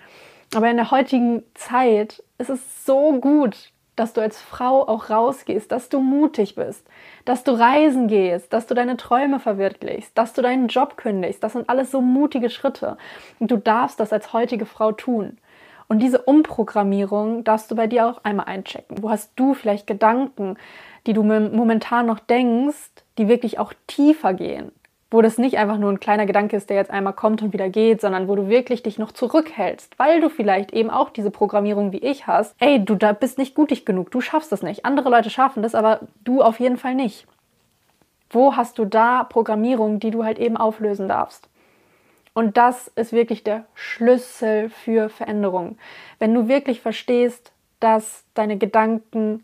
Aber 0.54 0.70
in 0.70 0.78
der 0.78 0.92
heutigen 0.92 1.42
Zeit 1.56 2.24
ist 2.38 2.52
es 2.52 2.86
so 2.86 3.14
gut, 3.14 3.72
dass 3.96 4.14
du 4.14 4.22
als 4.22 4.40
Frau 4.40 4.88
auch 4.88 5.10
rausgehst, 5.10 5.72
dass 5.72 5.90
du 5.90 6.00
mutig 6.00 6.54
bist, 6.54 6.86
dass 7.26 7.44
du 7.44 7.54
reisen 7.54 8.08
gehst, 8.08 8.54
dass 8.54 8.68
du 8.68 8.76
deine 8.76 8.98
Träume 8.98 9.40
verwirklichst, 9.40 10.16
dass 10.16 10.34
du 10.34 10.44
deinen 10.44 10.68
Job 10.68 10.96
kündigst. 10.96 11.42
Das 11.42 11.54
sind 11.54 11.68
alles 11.70 11.90
so 11.90 12.02
mutige 12.02 12.52
Schritte. 12.52 12.98
Und 13.40 13.50
du 13.50 13.58
darfst 13.58 14.00
das 14.00 14.14
als 14.14 14.32
heutige 14.32 14.68
Frau 14.68 14.92
tun. 14.92 15.40
Und 15.90 16.00
diese 16.00 16.22
Umprogrammierung 16.22 17.44
darfst 17.44 17.70
du 17.70 17.76
bei 17.76 17.88
dir 17.88 18.08
auch 18.08 18.24
einmal 18.24 18.46
einchecken. 18.46 19.02
Wo 19.02 19.10
hast 19.10 19.32
du 19.36 19.54
vielleicht 19.54 19.88
Gedanken, 19.88 20.56
die 21.06 21.14
du 21.14 21.24
momentan 21.24 22.06
noch 22.06 22.20
denkst, 22.20 22.92
die 23.18 23.28
wirklich 23.28 23.60
auch 23.60 23.74
tiefer 23.88 24.34
gehen? 24.34 24.72
wo 25.12 25.22
das 25.22 25.38
nicht 25.38 25.58
einfach 25.58 25.78
nur 25.78 25.92
ein 25.92 26.00
kleiner 26.00 26.26
Gedanke 26.26 26.56
ist, 26.56 26.70
der 26.70 26.78
jetzt 26.78 26.92
einmal 26.92 27.14
kommt 27.14 27.42
und 27.42 27.52
wieder 27.52 27.70
geht, 27.70 28.02
sondern 28.02 28.28
wo 28.28 28.36
du 28.36 28.48
wirklich 28.48 28.84
dich 28.84 29.00
noch 29.00 29.12
zurückhältst, 29.12 29.98
weil 29.98 30.22
du 30.22 30.30
vielleicht 30.30 30.72
eben 30.72 30.90
auch 30.90 31.10
diese 31.10 31.32
Programmierung 31.32 31.92
wie 31.92 31.98
ich 31.98 32.28
hast. 32.28 32.56
Ey, 32.60 32.84
du 32.84 32.96
da 32.96 33.14
bist 33.14 33.38
nicht 33.38 33.56
gutig 33.56 33.86
genug, 33.86 34.12
du 34.12 34.22
schaffst 34.22 34.52
das 34.52 34.62
nicht. 34.62 34.86
Andere 34.86 35.10
Leute 35.10 35.30
schaffen 35.30 35.64
das, 35.64 35.74
aber 35.74 36.02
du 36.24 36.42
auf 36.42 36.60
jeden 36.60 36.78
Fall 36.78 36.94
nicht. 36.94 37.26
Wo 38.30 38.56
hast 38.56 38.78
du 38.78 38.86
da 38.86 39.24
Programmierung, 39.24 40.00
die 40.00 40.12
du 40.12 40.24
halt 40.24 40.38
eben 40.38 40.58
auflösen 40.58 41.08
darfst? 41.08 41.50
Und 42.40 42.56
das 42.56 42.88
ist 42.96 43.12
wirklich 43.12 43.44
der 43.44 43.66
Schlüssel 43.74 44.70
für 44.70 45.10
Veränderung. 45.10 45.78
Wenn 46.20 46.34
du 46.34 46.48
wirklich 46.48 46.80
verstehst, 46.80 47.52
dass 47.82 48.24
deine 48.34 48.58
Gedanken 48.58 49.44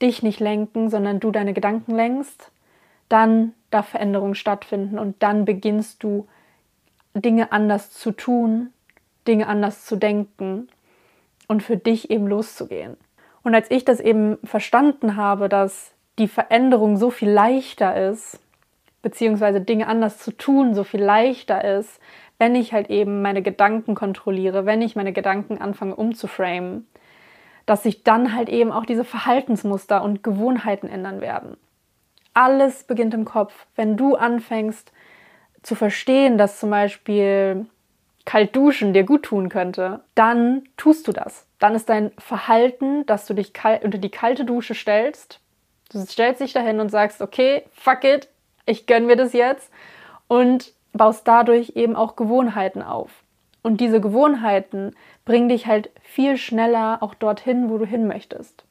dich 0.00 0.22
nicht 0.22 0.38
lenken, 0.38 0.88
sondern 0.88 1.18
du 1.18 1.32
deine 1.32 1.54
Gedanken 1.54 1.96
lenkst, 1.96 2.52
dann 3.08 3.52
darf 3.70 3.88
Veränderung 3.88 4.34
stattfinden 4.34 4.96
und 5.00 5.20
dann 5.24 5.44
beginnst 5.44 6.04
du 6.04 6.28
Dinge 7.14 7.50
anders 7.50 7.90
zu 7.90 8.12
tun, 8.12 8.72
Dinge 9.26 9.48
anders 9.48 9.84
zu 9.84 9.96
denken 9.96 10.68
und 11.48 11.64
für 11.64 11.76
dich 11.76 12.12
eben 12.12 12.28
loszugehen. 12.28 12.96
Und 13.42 13.56
als 13.56 13.68
ich 13.72 13.84
das 13.84 13.98
eben 13.98 14.38
verstanden 14.44 15.16
habe, 15.16 15.48
dass 15.48 15.94
die 16.20 16.28
Veränderung 16.28 16.96
so 16.96 17.10
viel 17.10 17.28
leichter 17.28 18.08
ist, 18.08 18.38
beziehungsweise 19.02 19.60
Dinge 19.60 19.86
anders 19.86 20.18
zu 20.18 20.32
tun 20.32 20.74
so 20.74 20.82
viel 20.82 21.02
leichter 21.02 21.64
ist, 21.78 22.00
wenn 22.38 22.54
ich 22.54 22.72
halt 22.72 22.90
eben 22.90 23.22
meine 23.22 23.42
Gedanken 23.42 23.94
kontrolliere, 23.94 24.66
wenn 24.66 24.82
ich 24.82 24.96
meine 24.96 25.12
Gedanken 25.12 25.58
anfange 25.58 25.96
umzuframen, 25.96 26.86
dass 27.64 27.82
sich 27.82 28.04
dann 28.04 28.34
halt 28.34 28.48
eben 28.48 28.70
auch 28.70 28.86
diese 28.86 29.04
Verhaltensmuster 29.04 30.02
und 30.02 30.22
Gewohnheiten 30.22 30.88
ändern 30.88 31.20
werden. 31.20 31.56
Alles 32.34 32.84
beginnt 32.84 33.14
im 33.14 33.24
Kopf. 33.24 33.66
Wenn 33.74 33.96
du 33.96 34.14
anfängst 34.14 34.92
zu 35.62 35.74
verstehen, 35.74 36.38
dass 36.38 36.60
zum 36.60 36.70
Beispiel 36.70 37.66
kalt 38.24 38.54
duschen 38.54 38.92
dir 38.92 39.04
gut 39.04 39.24
tun 39.24 39.48
könnte, 39.48 40.00
dann 40.14 40.68
tust 40.76 41.08
du 41.08 41.12
das. 41.12 41.46
Dann 41.58 41.74
ist 41.74 41.88
dein 41.88 42.12
Verhalten, 42.18 43.06
dass 43.06 43.26
du 43.26 43.34
dich 43.34 43.52
unter 43.82 43.98
die 43.98 44.10
kalte 44.10 44.44
Dusche 44.44 44.74
stellst. 44.74 45.40
Du 45.90 45.98
stellst 46.00 46.40
dich 46.40 46.52
dahin 46.52 46.80
und 46.80 46.90
sagst, 46.90 47.22
okay, 47.22 47.64
fuck 47.72 48.04
it, 48.04 48.28
ich 48.66 48.86
gönn 48.86 49.06
mir 49.06 49.16
das 49.16 49.32
jetzt 49.32 49.72
und 50.28 50.72
baust 50.96 51.26
dadurch 51.26 51.72
eben 51.76 51.96
auch 51.96 52.16
Gewohnheiten 52.16 52.82
auf. 52.82 53.10
Und 53.62 53.80
diese 53.80 54.00
Gewohnheiten 54.00 54.94
bringen 55.24 55.48
dich 55.48 55.66
halt 55.66 55.90
viel 56.02 56.36
schneller 56.36 56.98
auch 57.02 57.14
dorthin, 57.14 57.68
wo 57.68 57.78
du 57.78 57.84
hin 57.84 58.06
möchtest. 58.06 58.64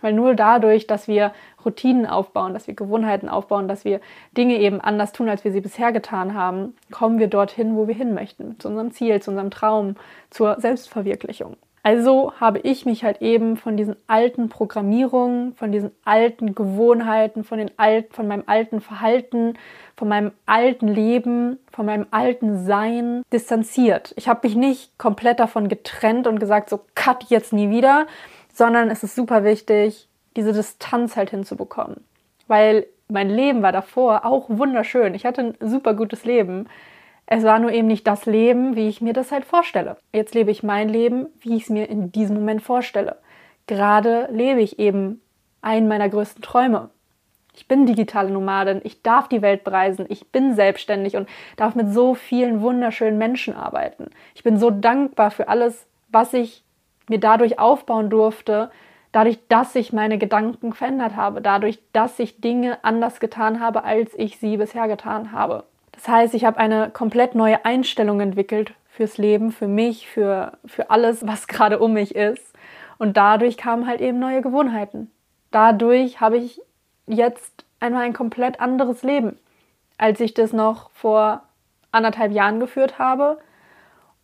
Weil 0.00 0.12
nur 0.12 0.34
dadurch, 0.34 0.86
dass 0.86 1.08
wir 1.08 1.32
Routinen 1.64 2.06
aufbauen, 2.06 2.54
dass 2.54 2.66
wir 2.68 2.74
Gewohnheiten 2.74 3.28
aufbauen, 3.28 3.66
dass 3.66 3.84
wir 3.84 4.00
Dinge 4.36 4.58
eben 4.58 4.80
anders 4.80 5.12
tun, 5.12 5.28
als 5.28 5.42
wir 5.42 5.52
sie 5.52 5.62
bisher 5.62 5.90
getan 5.90 6.34
haben, 6.34 6.76
kommen 6.92 7.18
wir 7.18 7.28
dorthin, 7.28 7.76
wo 7.76 7.88
wir 7.88 7.94
hin 7.94 8.14
möchten, 8.14 8.58
zu 8.60 8.68
unserem 8.68 8.92
Ziel, 8.92 9.20
zu 9.20 9.30
unserem 9.30 9.50
Traum, 9.50 9.96
zur 10.30 10.60
Selbstverwirklichung. 10.60 11.56
Also 11.86 12.32
habe 12.40 12.58
ich 12.58 12.84
mich 12.84 13.04
halt 13.04 13.22
eben 13.22 13.56
von 13.56 13.76
diesen 13.76 13.94
alten 14.08 14.48
Programmierungen, 14.48 15.54
von 15.54 15.70
diesen 15.70 15.92
alten 16.04 16.52
Gewohnheiten, 16.52 17.44
von, 17.44 17.58
den 17.58 17.70
Alt, 17.76 18.12
von 18.12 18.26
meinem 18.26 18.42
alten 18.46 18.80
Verhalten, 18.80 19.54
von 19.96 20.08
meinem 20.08 20.32
alten 20.46 20.88
Leben, 20.88 21.60
von 21.70 21.86
meinem 21.86 22.06
alten 22.10 22.64
Sein 22.64 23.22
distanziert. 23.32 24.14
Ich 24.16 24.26
habe 24.26 24.48
mich 24.48 24.56
nicht 24.56 24.98
komplett 24.98 25.38
davon 25.38 25.68
getrennt 25.68 26.26
und 26.26 26.40
gesagt, 26.40 26.70
so 26.70 26.80
cut 26.96 27.22
jetzt 27.28 27.52
nie 27.52 27.70
wieder, 27.70 28.08
sondern 28.52 28.90
es 28.90 29.04
ist 29.04 29.14
super 29.14 29.44
wichtig, 29.44 30.08
diese 30.34 30.52
Distanz 30.52 31.14
halt 31.14 31.30
hinzubekommen. 31.30 32.02
Weil 32.48 32.88
mein 33.06 33.30
Leben 33.30 33.62
war 33.62 33.70
davor 33.70 34.24
auch 34.24 34.46
wunderschön. 34.48 35.14
Ich 35.14 35.24
hatte 35.24 35.40
ein 35.40 35.54
super 35.60 35.94
gutes 35.94 36.24
Leben. 36.24 36.66
Es 37.26 37.42
war 37.42 37.58
nur 37.58 37.72
eben 37.72 37.88
nicht 37.88 38.06
das 38.06 38.24
Leben, 38.24 38.76
wie 38.76 38.88
ich 38.88 39.00
mir 39.00 39.12
das 39.12 39.32
halt 39.32 39.44
vorstelle. 39.44 39.96
Jetzt 40.12 40.34
lebe 40.34 40.52
ich 40.52 40.62
mein 40.62 40.88
Leben, 40.88 41.26
wie 41.40 41.56
ich 41.56 41.64
es 41.64 41.70
mir 41.70 41.88
in 41.88 42.12
diesem 42.12 42.36
Moment 42.36 42.62
vorstelle. 42.62 43.16
Gerade 43.66 44.28
lebe 44.30 44.62
ich 44.62 44.78
eben 44.78 45.20
einen 45.60 45.88
meiner 45.88 46.08
größten 46.08 46.42
Träume. 46.42 46.90
Ich 47.56 47.66
bin 47.66 47.86
digitale 47.86 48.30
Nomadin, 48.30 48.80
ich 48.84 49.02
darf 49.02 49.28
die 49.28 49.42
Welt 49.42 49.64
bereisen, 49.64 50.04
ich 50.08 50.30
bin 50.30 50.54
selbstständig 50.54 51.16
und 51.16 51.28
darf 51.56 51.74
mit 51.74 51.92
so 51.92 52.14
vielen 52.14 52.60
wunderschönen 52.60 53.18
Menschen 53.18 53.54
arbeiten. 53.54 54.10
Ich 54.34 54.44
bin 54.44 54.58
so 54.58 54.70
dankbar 54.70 55.30
für 55.30 55.48
alles, 55.48 55.86
was 56.08 56.34
ich 56.34 56.64
mir 57.08 57.18
dadurch 57.18 57.58
aufbauen 57.58 58.10
durfte, 58.10 58.70
dadurch, 59.10 59.38
dass 59.48 59.74
ich 59.74 59.92
meine 59.92 60.18
Gedanken 60.18 60.74
verändert 60.74 61.16
habe, 61.16 61.40
dadurch, 61.40 61.78
dass 61.92 62.18
ich 62.18 62.40
Dinge 62.40 62.84
anders 62.84 63.20
getan 63.20 63.58
habe, 63.60 63.84
als 63.84 64.12
ich 64.16 64.38
sie 64.38 64.58
bisher 64.58 64.86
getan 64.86 65.32
habe. 65.32 65.64
Das 65.96 66.08
heißt, 66.08 66.34
ich 66.34 66.44
habe 66.44 66.58
eine 66.58 66.90
komplett 66.90 67.34
neue 67.34 67.64
Einstellung 67.64 68.20
entwickelt 68.20 68.74
fürs 68.88 69.18
Leben, 69.18 69.50
für 69.50 69.66
mich, 69.66 70.08
für, 70.08 70.58
für 70.64 70.90
alles, 70.90 71.26
was 71.26 71.46
gerade 71.48 71.78
um 71.78 71.94
mich 71.94 72.14
ist. 72.14 72.54
Und 72.98 73.16
dadurch 73.16 73.56
kamen 73.56 73.86
halt 73.86 74.00
eben 74.00 74.18
neue 74.18 74.40
Gewohnheiten. 74.40 75.10
Dadurch 75.50 76.20
habe 76.20 76.38
ich 76.38 76.60
jetzt 77.06 77.64
einmal 77.80 78.04
ein 78.04 78.12
komplett 78.12 78.60
anderes 78.60 79.02
Leben, 79.02 79.38
als 79.98 80.20
ich 80.20 80.34
das 80.34 80.52
noch 80.52 80.90
vor 80.90 81.42
anderthalb 81.92 82.32
Jahren 82.32 82.60
geführt 82.60 82.98
habe 82.98 83.38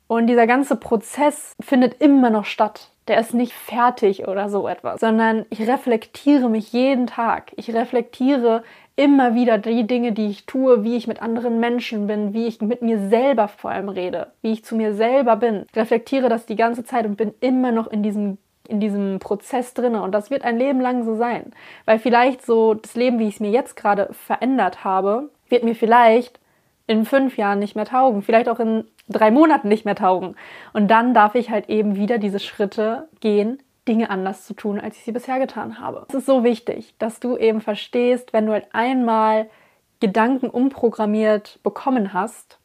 und 0.06 0.26
dieser 0.26 0.46
ganze 0.46 0.76
Prozess 0.76 1.54
findet 1.61 2.00
immer 2.02 2.28
noch 2.28 2.44
statt. 2.44 2.91
Der 3.08 3.18
ist 3.18 3.34
nicht 3.34 3.52
fertig 3.52 4.28
oder 4.28 4.48
so 4.48 4.68
etwas, 4.68 5.00
sondern 5.00 5.44
ich 5.50 5.66
reflektiere 5.66 6.48
mich 6.48 6.72
jeden 6.72 7.08
Tag. 7.08 7.52
Ich 7.56 7.74
reflektiere 7.74 8.62
immer 8.94 9.34
wieder 9.34 9.58
die 9.58 9.86
Dinge, 9.86 10.12
die 10.12 10.28
ich 10.28 10.46
tue, 10.46 10.84
wie 10.84 10.96
ich 10.96 11.08
mit 11.08 11.20
anderen 11.20 11.58
Menschen 11.58 12.06
bin, 12.06 12.32
wie 12.32 12.46
ich 12.46 12.60
mit 12.60 12.82
mir 12.82 13.08
selber 13.08 13.48
vor 13.48 13.70
allem 13.70 13.88
rede, 13.88 14.32
wie 14.42 14.52
ich 14.52 14.64
zu 14.64 14.76
mir 14.76 14.94
selber 14.94 15.36
bin. 15.36 15.66
Ich 15.70 15.76
reflektiere 15.76 16.28
das 16.28 16.46
die 16.46 16.56
ganze 16.56 16.84
Zeit 16.84 17.06
und 17.06 17.16
bin 17.16 17.34
immer 17.40 17.72
noch 17.72 17.88
in 17.88 18.02
diesem 18.02 18.38
in 18.68 18.78
diesem 18.78 19.18
Prozess 19.18 19.74
drin 19.74 19.96
und 19.96 20.12
das 20.12 20.30
wird 20.30 20.44
ein 20.44 20.56
Leben 20.56 20.80
lang 20.80 21.04
so 21.04 21.16
sein, 21.16 21.52
weil 21.84 21.98
vielleicht 21.98 22.46
so 22.46 22.74
das 22.74 22.94
Leben, 22.94 23.18
wie 23.18 23.26
ich 23.26 23.34
es 23.34 23.40
mir 23.40 23.50
jetzt 23.50 23.76
gerade 23.76 24.08
verändert 24.12 24.84
habe, 24.84 25.30
wird 25.48 25.64
mir 25.64 25.74
vielleicht 25.74 26.38
in 26.92 27.05
fünf 27.07 27.37
Jahren 27.37 27.59
nicht 27.59 27.74
mehr 27.74 27.87
taugen, 27.87 28.22
vielleicht 28.22 28.48
auch 28.48 28.61
in 28.61 28.85
drei 29.09 29.31
Monaten 29.31 29.68
nicht 29.68 29.85
mehr 29.85 29.94
taugen. 29.94 30.37
Und 30.72 30.88
dann 30.88 31.14
darf 31.14 31.35
ich 31.35 31.50
halt 31.50 31.68
eben 31.68 31.96
wieder 31.96 32.18
diese 32.18 32.38
Schritte 32.38 33.09
gehen, 33.20 33.62
Dinge 33.88 34.11
anders 34.11 34.46
zu 34.46 34.55
tun, 34.55 34.78
als 34.78 34.96
ich 34.96 35.05
sie 35.05 35.12
bisher 35.12 35.38
getan 35.38 35.81
habe. 35.81 36.07
Es 36.09 36.14
ist 36.14 36.26
so 36.26 36.44
wichtig, 36.44 36.94
dass 36.98 37.18
du 37.18 37.37
eben 37.37 37.61
verstehst, 37.61 38.33
wenn 38.33 38.46
du 38.46 38.52
halt 38.52 38.66
einmal 38.72 39.48
Gedanken 40.00 40.50
umprogrammiert 40.50 41.61
bekommen 41.62 42.12
hast, 42.12 42.59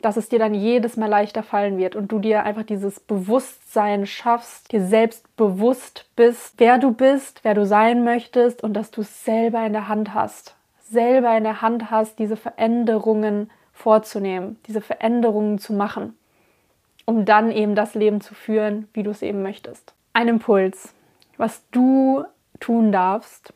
dass 0.00 0.16
es 0.16 0.28
dir 0.28 0.38
dann 0.38 0.54
jedes 0.54 0.96
Mal 0.96 1.06
leichter 1.08 1.42
fallen 1.42 1.78
wird 1.78 1.96
und 1.96 2.10
du 2.12 2.18
dir 2.18 2.44
einfach 2.44 2.64
dieses 2.64 3.00
Bewusstsein 3.00 4.06
schaffst, 4.06 4.72
dir 4.72 4.84
selbst 4.84 5.36
bewusst 5.36 6.06
bist, 6.16 6.54
wer 6.58 6.78
du 6.78 6.92
bist, 6.92 7.40
wer 7.44 7.54
du 7.54 7.64
sein 7.64 8.04
möchtest 8.04 8.62
und 8.62 8.74
dass 8.74 8.90
du 8.90 9.00
es 9.00 9.24
selber 9.24 9.64
in 9.64 9.72
der 9.72 9.88
Hand 9.88 10.14
hast. 10.14 10.54
Selber 10.80 11.36
in 11.36 11.44
der 11.44 11.62
Hand 11.62 11.90
hast, 11.90 12.18
diese 12.18 12.36
Veränderungen 12.36 13.50
vorzunehmen, 13.78 14.58
diese 14.66 14.80
Veränderungen 14.80 15.58
zu 15.58 15.72
machen, 15.72 16.18
um 17.04 17.24
dann 17.24 17.50
eben 17.52 17.74
das 17.74 17.94
Leben 17.94 18.20
zu 18.20 18.34
führen, 18.34 18.88
wie 18.92 19.04
du 19.04 19.10
es 19.10 19.22
eben 19.22 19.42
möchtest. 19.42 19.94
Ein 20.12 20.28
Impuls, 20.28 20.94
was 21.36 21.62
du 21.70 22.24
tun 22.58 22.90
darfst, 22.90 23.54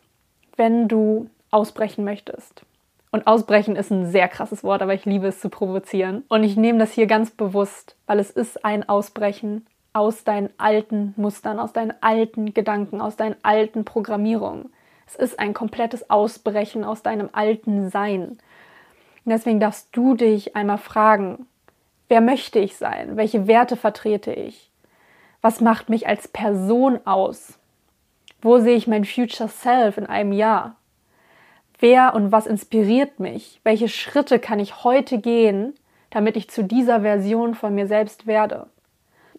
wenn 0.56 0.86
du 0.86 1.28
ausbrechen 1.50 2.04
möchtest. 2.04 2.64
Und 3.10 3.26
ausbrechen 3.26 3.76
ist 3.76 3.90
ein 3.90 4.06
sehr 4.06 4.28
krasses 4.28 4.64
Wort, 4.64 4.80
aber 4.80 4.94
ich 4.94 5.04
liebe 5.04 5.26
es 5.26 5.40
zu 5.40 5.50
provozieren. 5.50 6.24
Und 6.28 6.44
ich 6.44 6.56
nehme 6.56 6.78
das 6.78 6.92
hier 6.92 7.06
ganz 7.06 7.30
bewusst, 7.30 7.96
weil 8.06 8.20
es 8.20 8.30
ist 8.30 8.64
ein 8.64 8.88
Ausbrechen 8.88 9.66
aus 9.92 10.24
deinen 10.24 10.48
alten 10.56 11.12
Mustern, 11.16 11.58
aus 11.58 11.72
deinen 11.72 11.92
alten 12.00 12.54
Gedanken, 12.54 13.00
aus 13.00 13.16
deinen 13.16 13.36
alten 13.42 13.84
Programmierungen. 13.84 14.72
Es 15.06 15.16
ist 15.16 15.38
ein 15.38 15.52
komplettes 15.52 16.08
Ausbrechen 16.08 16.84
aus 16.84 17.02
deinem 17.02 17.28
alten 17.32 17.90
Sein. 17.90 18.38
Und 19.24 19.30
deswegen 19.30 19.60
darfst 19.60 19.88
du 19.92 20.14
dich 20.14 20.56
einmal 20.56 20.78
fragen, 20.78 21.46
wer 22.08 22.20
möchte 22.20 22.58
ich 22.58 22.76
sein? 22.76 23.16
Welche 23.16 23.46
Werte 23.46 23.76
vertrete 23.76 24.32
ich? 24.32 24.70
Was 25.40 25.60
macht 25.60 25.88
mich 25.88 26.06
als 26.06 26.28
Person 26.28 27.00
aus? 27.04 27.58
Wo 28.40 28.58
sehe 28.58 28.76
ich 28.76 28.86
mein 28.86 29.04
Future 29.04 29.48
Self 29.48 29.96
in 29.98 30.06
einem 30.06 30.32
Jahr? 30.32 30.76
Wer 31.78 32.14
und 32.14 32.32
was 32.32 32.46
inspiriert 32.46 33.20
mich? 33.20 33.60
Welche 33.64 33.88
Schritte 33.88 34.38
kann 34.38 34.60
ich 34.60 34.84
heute 34.84 35.18
gehen, 35.18 35.74
damit 36.10 36.36
ich 36.36 36.50
zu 36.50 36.62
dieser 36.62 37.00
Version 37.00 37.54
von 37.54 37.74
mir 37.74 37.86
selbst 37.86 38.26
werde? 38.26 38.66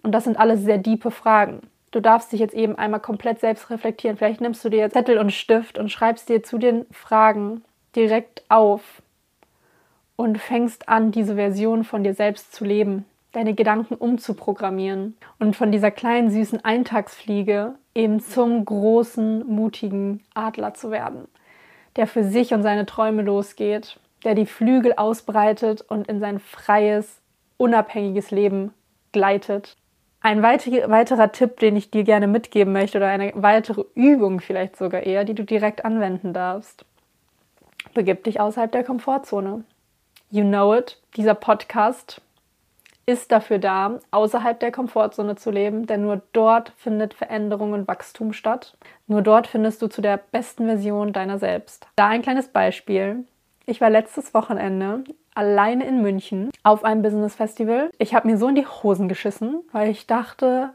Und 0.02 0.12
das 0.13 0.24
sind 0.24 0.38
alles 0.38 0.62
sehr 0.62 0.78
diepe 0.78 1.12
Fragen. 1.12 1.62
Du 1.91 2.00
darfst 2.00 2.32
dich 2.32 2.39
jetzt 2.39 2.56
eben 2.56 2.76
einmal 2.76 3.00
komplett 3.00 3.39
selbst 3.39 3.69
reflektieren. 3.69 4.17
Vielleicht 4.17 4.41
nimmst 4.41 4.65
du 4.65 4.69
dir 4.69 4.89
Zettel 4.89 5.19
und 5.19 5.32
Stift 5.32 5.78
und 5.78 5.91
schreibst 5.91 6.28
dir 6.28 6.41
zu 6.41 6.58
den 6.58 6.86
Fragen 6.91 7.63
direkt 7.96 8.43
auf 8.50 9.03
und 10.15 10.38
fängst 10.38 10.89
an, 10.89 11.12
diese 11.12 11.36
Version 11.36 11.84
von 11.84 12.04
dir 12.04 12.13
selbst 12.13 12.54
zu 12.54 12.65
leben, 12.65 13.06
deine 13.32 13.54
Gedanken 13.54 13.95
umzuprogrammieren 13.95 15.17
und 15.39 15.56
von 15.56 15.71
dieser 15.71 15.91
kleinen 15.91 16.30
süßen 16.30 16.63
Eintagsfliege 16.63 17.76
eben 17.95 18.19
zum 18.19 18.63
großen, 18.63 19.45
mutigen 19.47 20.23
Adler 20.34 20.73
zu 20.73 20.91
werden, 20.91 21.28
der 21.95 22.08
für 22.08 22.23
sich 22.23 22.54
und 22.54 22.63
seine 22.63 22.86
Träume 22.86 23.23
losgeht, 23.23 23.99
der 24.23 24.36
die 24.36 24.45
Flügel 24.45 24.93
ausbreitet 24.93 25.82
und 25.82 26.08
in 26.08 26.19
sein 26.19 26.39
freies, 26.39 27.21
unabhängiges 27.58 28.32
Leben 28.32 28.73
gleitet. 29.12 29.76
Ein 30.21 30.41
weiterer 30.41 31.32
Tipp, 31.34 31.60
den 31.60 31.76
ich 31.76 31.91
dir 31.91 32.06
gerne 32.06 32.28
mitgeben 32.28 32.71
möchte, 32.71 32.97
oder 32.97 33.08
eine 33.08 33.34
weitere 33.36 33.84
Übung 33.93 34.39
vielleicht 34.39 34.78
sogar 34.78 35.04
eher, 35.04 35.26
die 35.26 35.34
du 35.36 35.43
direkt 35.43 35.84
anwenden 35.84 36.32
darfst. 36.34 36.86
Begib 37.93 38.23
dich 38.23 38.39
außerhalb 38.39 38.71
der 38.71 38.86
Komfortzone. 38.86 39.65
You 40.34 40.43
know 40.43 40.74
it, 40.74 40.98
dieser 41.15 41.36
Podcast 41.36 42.19
ist 43.06 43.32
dafür 43.32 43.60
da, 43.60 44.00
außerhalb 44.10 44.60
der 44.60 44.72
Komfortzone 44.72 45.36
zu 45.36 45.52
leben, 45.52 45.86
denn 45.86 46.02
nur 46.02 46.24
dort 46.34 46.72
findet 46.76 47.13
Veränderung 47.13 47.74
und 47.74 47.88
Wachstum 47.88 48.34
statt. 48.34 48.76
Nur 49.06 49.22
dort 49.22 49.46
findest 49.46 49.84
du 49.84 49.89
zu 49.89 50.02
der 50.02 50.17
besten 50.17 50.65
Version 50.65 51.13
deiner 51.13 51.38
selbst. 51.38 51.86
Da 51.96 52.08
ein 52.08 52.24
kleines 52.24 52.48
Beispiel. 52.48 53.26
Ich 53.67 53.80
war 53.80 53.91
letztes 53.91 54.34
Wochenende 54.34 55.04
alleine 55.36 55.86
in 55.86 56.02
München 56.02 56.50
auf 56.63 56.84
einem 56.84 57.04
Business 57.04 57.36
Festival. 57.36 57.91
Ich 58.00 58.15
habe 58.15 58.28
mir 58.28 58.39
so 58.39 58.48
in 58.48 58.56
die 58.56 58.65
Hosen 58.65 59.08
geschissen, 59.08 59.62
weil 59.72 59.91
ich 59.91 60.08
dachte, 60.08 60.72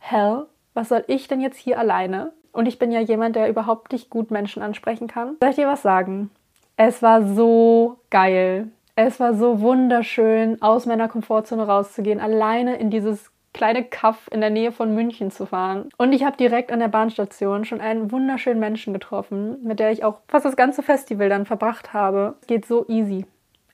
hell, 0.00 0.44
was 0.74 0.90
soll 0.90 1.02
ich 1.06 1.28
denn 1.28 1.40
jetzt 1.40 1.56
hier 1.56 1.78
alleine? 1.78 2.34
Und 2.52 2.66
ich 2.66 2.78
bin 2.78 2.92
ja 2.92 3.00
jemand, 3.00 3.36
der 3.36 3.48
überhaupt 3.48 3.92
nicht 3.92 4.10
gut 4.10 4.30
Menschen 4.30 4.62
ansprechen 4.62 5.08
kann. 5.08 5.38
Soll 5.40 5.48
ich 5.48 5.56
dir 5.56 5.66
was 5.66 5.80
sagen? 5.80 6.30
Es 6.76 7.02
war 7.02 7.22
so 7.22 7.98
geil. 8.10 8.68
Es 8.96 9.18
war 9.20 9.34
so 9.34 9.60
wunderschön, 9.60 10.60
aus 10.60 10.86
meiner 10.86 11.08
Komfortzone 11.08 11.66
rauszugehen, 11.66 12.20
alleine 12.20 12.76
in 12.76 12.90
dieses 12.90 13.30
kleine 13.54 13.84
Kaff 13.84 14.28
in 14.30 14.42
der 14.42 14.50
Nähe 14.50 14.72
von 14.72 14.94
München 14.94 15.30
zu 15.30 15.46
fahren. 15.46 15.88
Und 15.96 16.12
ich 16.12 16.24
habe 16.24 16.36
direkt 16.36 16.70
an 16.70 16.80
der 16.80 16.88
Bahnstation 16.88 17.64
schon 17.64 17.80
einen 17.80 18.12
wunderschönen 18.12 18.60
Menschen 18.60 18.92
getroffen, 18.92 19.56
mit 19.62 19.80
der 19.80 19.90
ich 19.90 20.04
auch 20.04 20.20
fast 20.28 20.44
das 20.44 20.56
ganze 20.56 20.82
Festival 20.82 21.30
dann 21.30 21.46
verbracht 21.46 21.94
habe. 21.94 22.36
Es 22.42 22.46
geht 22.46 22.66
so 22.66 22.86
easy. 22.88 23.24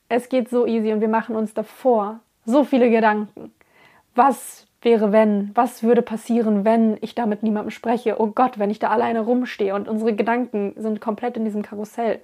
Es 0.07 0.29
geht 0.29 0.49
so 0.49 0.65
easy 0.65 0.93
und 0.93 1.01
wir 1.01 1.09
machen 1.09 1.35
uns 1.35 1.53
davor 1.53 2.21
so 2.45 2.63
viele 2.63 2.89
Gedanken. 2.89 3.51
Was 4.15 4.65
wäre, 4.81 5.11
wenn? 5.11 5.51
Was 5.55 5.83
würde 5.83 6.01
passieren, 6.01 6.63
wenn 6.63 6.97
ich 7.01 7.15
da 7.15 7.25
mit 7.25 7.43
niemandem 7.43 7.71
spreche? 7.71 8.19
Oh 8.19 8.27
Gott, 8.27 8.59
wenn 8.59 8.69
ich 8.69 8.79
da 8.79 8.89
alleine 8.89 9.21
rumstehe 9.21 9.75
und 9.75 9.89
unsere 9.89 10.13
Gedanken 10.15 10.73
sind 10.77 11.01
komplett 11.01 11.35
in 11.35 11.45
diesem 11.45 11.61
Karussell. 11.61 12.19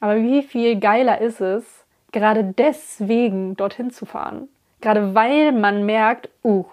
Aber 0.00 0.16
wie 0.16 0.42
viel 0.42 0.78
geiler 0.78 1.20
ist 1.20 1.40
es, 1.40 1.84
gerade 2.12 2.44
deswegen 2.56 3.56
dorthin 3.56 3.90
zu 3.90 4.06
fahren. 4.06 4.48
Gerade 4.80 5.14
weil 5.14 5.52
man 5.52 5.84
merkt, 5.84 6.28
uh, 6.44 6.64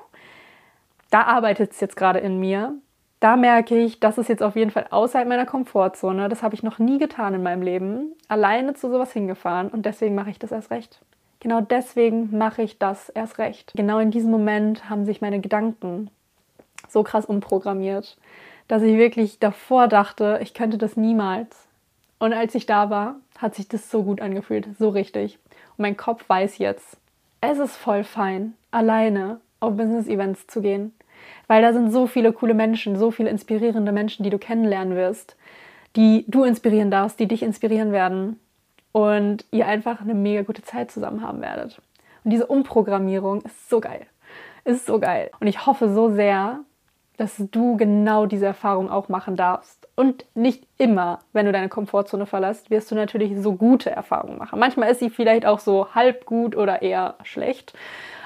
da 1.09 1.23
arbeitet 1.23 1.71
es 1.71 1.79
jetzt 1.79 1.95
gerade 1.95 2.19
in 2.19 2.39
mir. 2.39 2.73
Da 3.19 3.35
merke 3.37 3.77
ich, 3.77 3.99
das 3.99 4.17
ist 4.17 4.29
jetzt 4.29 4.43
auf 4.43 4.55
jeden 4.55 4.71
Fall 4.71 4.87
außerhalb 4.89 5.27
meiner 5.27 5.45
Komfortzone. 5.45 6.29
Das 6.29 6.43
habe 6.43 6.53
ich 6.53 6.61
noch 6.61 6.77
nie 6.77 6.99
getan 6.99 7.33
in 7.33 7.43
meinem 7.43 7.61
Leben. 7.61 8.13
Alleine 8.27 8.73
zu 8.73 8.89
sowas 8.89 9.11
hingefahren 9.13 9.69
und 9.69 9.85
deswegen 9.85 10.13
mache 10.13 10.29
ich 10.29 10.39
das 10.39 10.51
erst 10.51 10.71
recht. 10.71 10.99
Genau 11.39 11.61
deswegen 11.61 12.37
mache 12.37 12.63
ich 12.63 12.79
das 12.79 13.09
erst 13.09 13.37
recht. 13.37 13.71
Genau 13.75 13.99
in 13.99 14.11
diesem 14.11 14.31
Moment 14.31 14.89
haben 14.89 15.05
sich 15.05 15.21
meine 15.21 15.39
Gedanken 15.39 16.09
so 16.87 17.03
krass 17.03 17.25
umprogrammiert, 17.25 18.17
dass 18.67 18.81
ich 18.81 18.97
wirklich 18.97 19.39
davor 19.39 19.87
dachte, 19.87 20.39
ich 20.41 20.53
könnte 20.53 20.77
das 20.77 20.97
niemals. 20.97 21.64
Und 22.19 22.33
als 22.33 22.55
ich 22.55 22.65
da 22.65 22.89
war, 22.89 23.15
hat 23.37 23.55
sich 23.55 23.67
das 23.67 23.91
so 23.91 24.03
gut 24.03 24.21
angefühlt, 24.21 24.67
so 24.77 24.89
richtig. 24.89 25.37
Und 25.77 25.83
mein 25.83 25.97
Kopf 25.97 26.27
weiß 26.27 26.57
jetzt, 26.57 26.97
es 27.41 27.59
ist 27.59 27.75
voll 27.75 28.03
fein, 28.03 28.53
alleine 28.71 29.39
auf 29.59 29.75
Business-Events 29.75 30.47
zu 30.47 30.61
gehen. 30.61 30.93
Weil 31.47 31.61
da 31.61 31.73
sind 31.73 31.91
so 31.91 32.07
viele 32.07 32.33
coole 32.33 32.53
Menschen, 32.53 32.97
so 32.97 33.11
viele 33.11 33.29
inspirierende 33.29 33.91
Menschen, 33.91 34.23
die 34.23 34.29
du 34.29 34.37
kennenlernen 34.37 34.95
wirst, 34.95 35.35
die 35.95 36.25
du 36.27 36.43
inspirieren 36.43 36.91
darfst, 36.91 37.19
die 37.19 37.27
dich 37.27 37.43
inspirieren 37.43 37.91
werden. 37.91 38.39
Und 38.91 39.45
ihr 39.51 39.67
einfach 39.67 40.01
eine 40.01 40.13
mega 40.13 40.43
gute 40.43 40.61
Zeit 40.61 40.89
zusammen 40.89 41.21
haben 41.21 41.41
werdet. 41.41 41.81
Und 42.23 42.31
diese 42.31 42.47
Umprogrammierung 42.47 43.41
ist 43.41 43.69
so 43.69 43.81
geil. 43.81 44.05
Ist 44.63 44.85
so 44.85 44.99
geil. 44.99 45.29
Und 45.39 45.47
ich 45.47 45.65
hoffe 45.65 45.93
so 45.93 46.13
sehr, 46.13 46.59
dass 47.17 47.35
du 47.37 47.77
genau 47.77 48.25
diese 48.25 48.45
Erfahrung 48.45 48.89
auch 48.89 49.09
machen 49.09 49.35
darfst. 49.35 49.84
Und 49.95 50.25
nicht 50.35 50.67
immer, 50.77 51.19
wenn 51.31 51.45
du 51.45 51.53
deine 51.53 51.69
Komfortzone 51.69 52.25
verlässt, 52.25 52.69
wirst 52.69 52.91
du 52.91 52.95
natürlich 52.95 53.31
so 53.37 53.53
gute 53.53 53.89
Erfahrungen 53.89 54.37
machen. 54.37 54.59
Manchmal 54.59 54.91
ist 54.91 54.99
sie 54.99 55.09
vielleicht 55.09 55.45
auch 55.45 55.59
so 55.59 55.95
halb 55.95 56.25
gut 56.25 56.55
oder 56.55 56.81
eher 56.81 57.15
schlecht. 57.23 57.73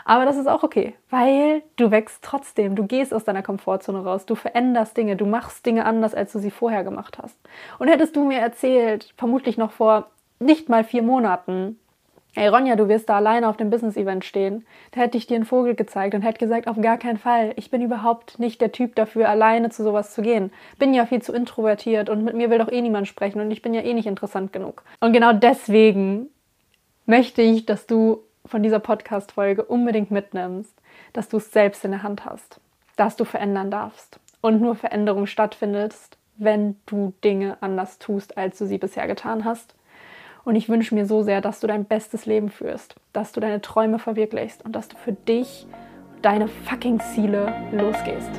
Aber 0.04 0.26
das 0.26 0.38
ist 0.38 0.48
auch 0.48 0.64
okay, 0.64 0.96
weil 1.12 1.62
du 1.76 1.92
wächst 1.92 2.24
trotzdem. 2.24 2.76
Du 2.76 2.88
gehst 2.88 3.14
aus 3.14 3.26
deiner 3.26 3.44
Komfortzone 3.44 4.04
raus, 4.04 4.26
du 4.26 4.34
veränderst 4.34 4.98
Dinge, 4.98 5.16
du 5.16 5.28
machst 5.28 5.64
Dinge 5.68 5.86
anders, 5.86 6.16
als 6.16 6.32
du 6.32 6.40
sie 6.40 6.50
vorher 6.50 6.84
gemacht 6.84 7.20
hast. 7.22 7.38
Und 7.78 7.90
hättest 7.90 8.16
du 8.16 8.26
mir 8.26 8.40
erzählt, 8.40 9.14
vermutlich 9.18 9.60
noch 9.60 9.72
vor 9.72 10.08
nicht 10.40 10.68
mal 10.68 10.84
vier 10.84 11.04
Monaten, 11.04 11.80
Ey 12.40 12.48
Ronja, 12.48 12.78
du 12.78 12.88
wirst 12.88 13.10
da 13.10 13.18
alleine 13.18 13.50
auf 13.50 13.58
dem 13.58 13.70
Business-Event 13.70 14.24
stehen. 14.24 14.66
Da 14.92 15.02
hätte 15.02 15.18
ich 15.18 15.28
dir 15.28 15.36
einen 15.36 15.44
Vogel 15.44 15.76
gezeigt 15.76 16.16
und 16.16 16.22
hätte 16.22 16.38
gesagt, 16.38 16.70
auf 16.70 16.80
gar 16.80 16.98
keinen 16.98 17.18
Fall. 17.18 17.52
Ich 17.58 17.70
bin 17.70 17.82
überhaupt 17.82 18.40
nicht 18.40 18.62
der 18.62 18.72
Typ 18.72 18.96
dafür, 18.96 19.28
alleine 19.28 19.72
zu 19.72 19.84
sowas 19.84 20.14
zu 20.14 20.22
gehen. 20.22 20.50
Bin 20.78 20.94
ja 20.94 21.06
viel 21.06 21.22
zu 21.22 21.34
introvertiert 21.34 22.10
und 22.10 22.24
mit 22.24 22.36
mir 22.36 22.50
will 22.50 22.60
doch 22.60 22.72
eh 22.72 22.80
niemand 22.80 23.10
sprechen 23.10 23.42
und 23.42 23.52
ich 23.52 23.62
bin 23.62 23.74
ja 23.74 23.82
eh 23.82 23.94
nicht 23.94 24.06
interessant 24.06 24.54
genug. 24.54 24.84
Und 25.02 25.12
genau 25.12 25.34
deswegen 25.34 26.30
möchte 27.06 27.42
ich, 27.42 27.66
dass 27.66 27.88
du 27.88 28.24
von 28.46 28.64
dieser 28.64 28.80
Podcast-Folge 28.80 29.66
unbedingt 29.66 30.10
mitnimmst, 30.10 30.74
dass 31.12 31.28
du 31.28 31.38
es 31.38 31.52
selbst 31.52 31.84
in 31.84 31.92
der 31.92 32.04
Hand 32.04 32.24
hast, 32.24 32.62
dass 32.96 33.18
du 33.18 33.26
verändern 33.26 33.70
darfst 33.70 34.18
und 34.40 34.62
nur 34.62 34.76
Veränderung 34.76 35.26
stattfindet, 35.26 35.94
wenn 36.38 36.78
du 36.86 37.14
Dinge 37.22 37.58
anders 37.60 38.00
tust, 38.00 38.38
als 38.38 38.58
du 38.58 38.66
sie 38.66 38.78
bisher 38.78 39.08
getan 39.08 39.44
hast 39.44 39.76
und 40.50 40.56
ich 40.56 40.68
wünsche 40.68 40.96
mir 40.96 41.06
so 41.06 41.22
sehr, 41.22 41.42
dass 41.42 41.60
du 41.60 41.68
dein 41.68 41.86
bestes 41.86 42.26
Leben 42.26 42.50
führst, 42.50 42.96
dass 43.14 43.32
du 43.32 43.40
deine 43.40 43.62
Träume 43.62 44.00
verwirklichst 44.00 44.66
und 44.66 44.76
dass 44.76 44.88
du 44.88 44.98
für 44.98 45.14
dich, 45.14 45.68
deine 46.24 46.48
fucking 46.48 47.00
Ziele 47.14 47.54
losgehst. 47.72 48.32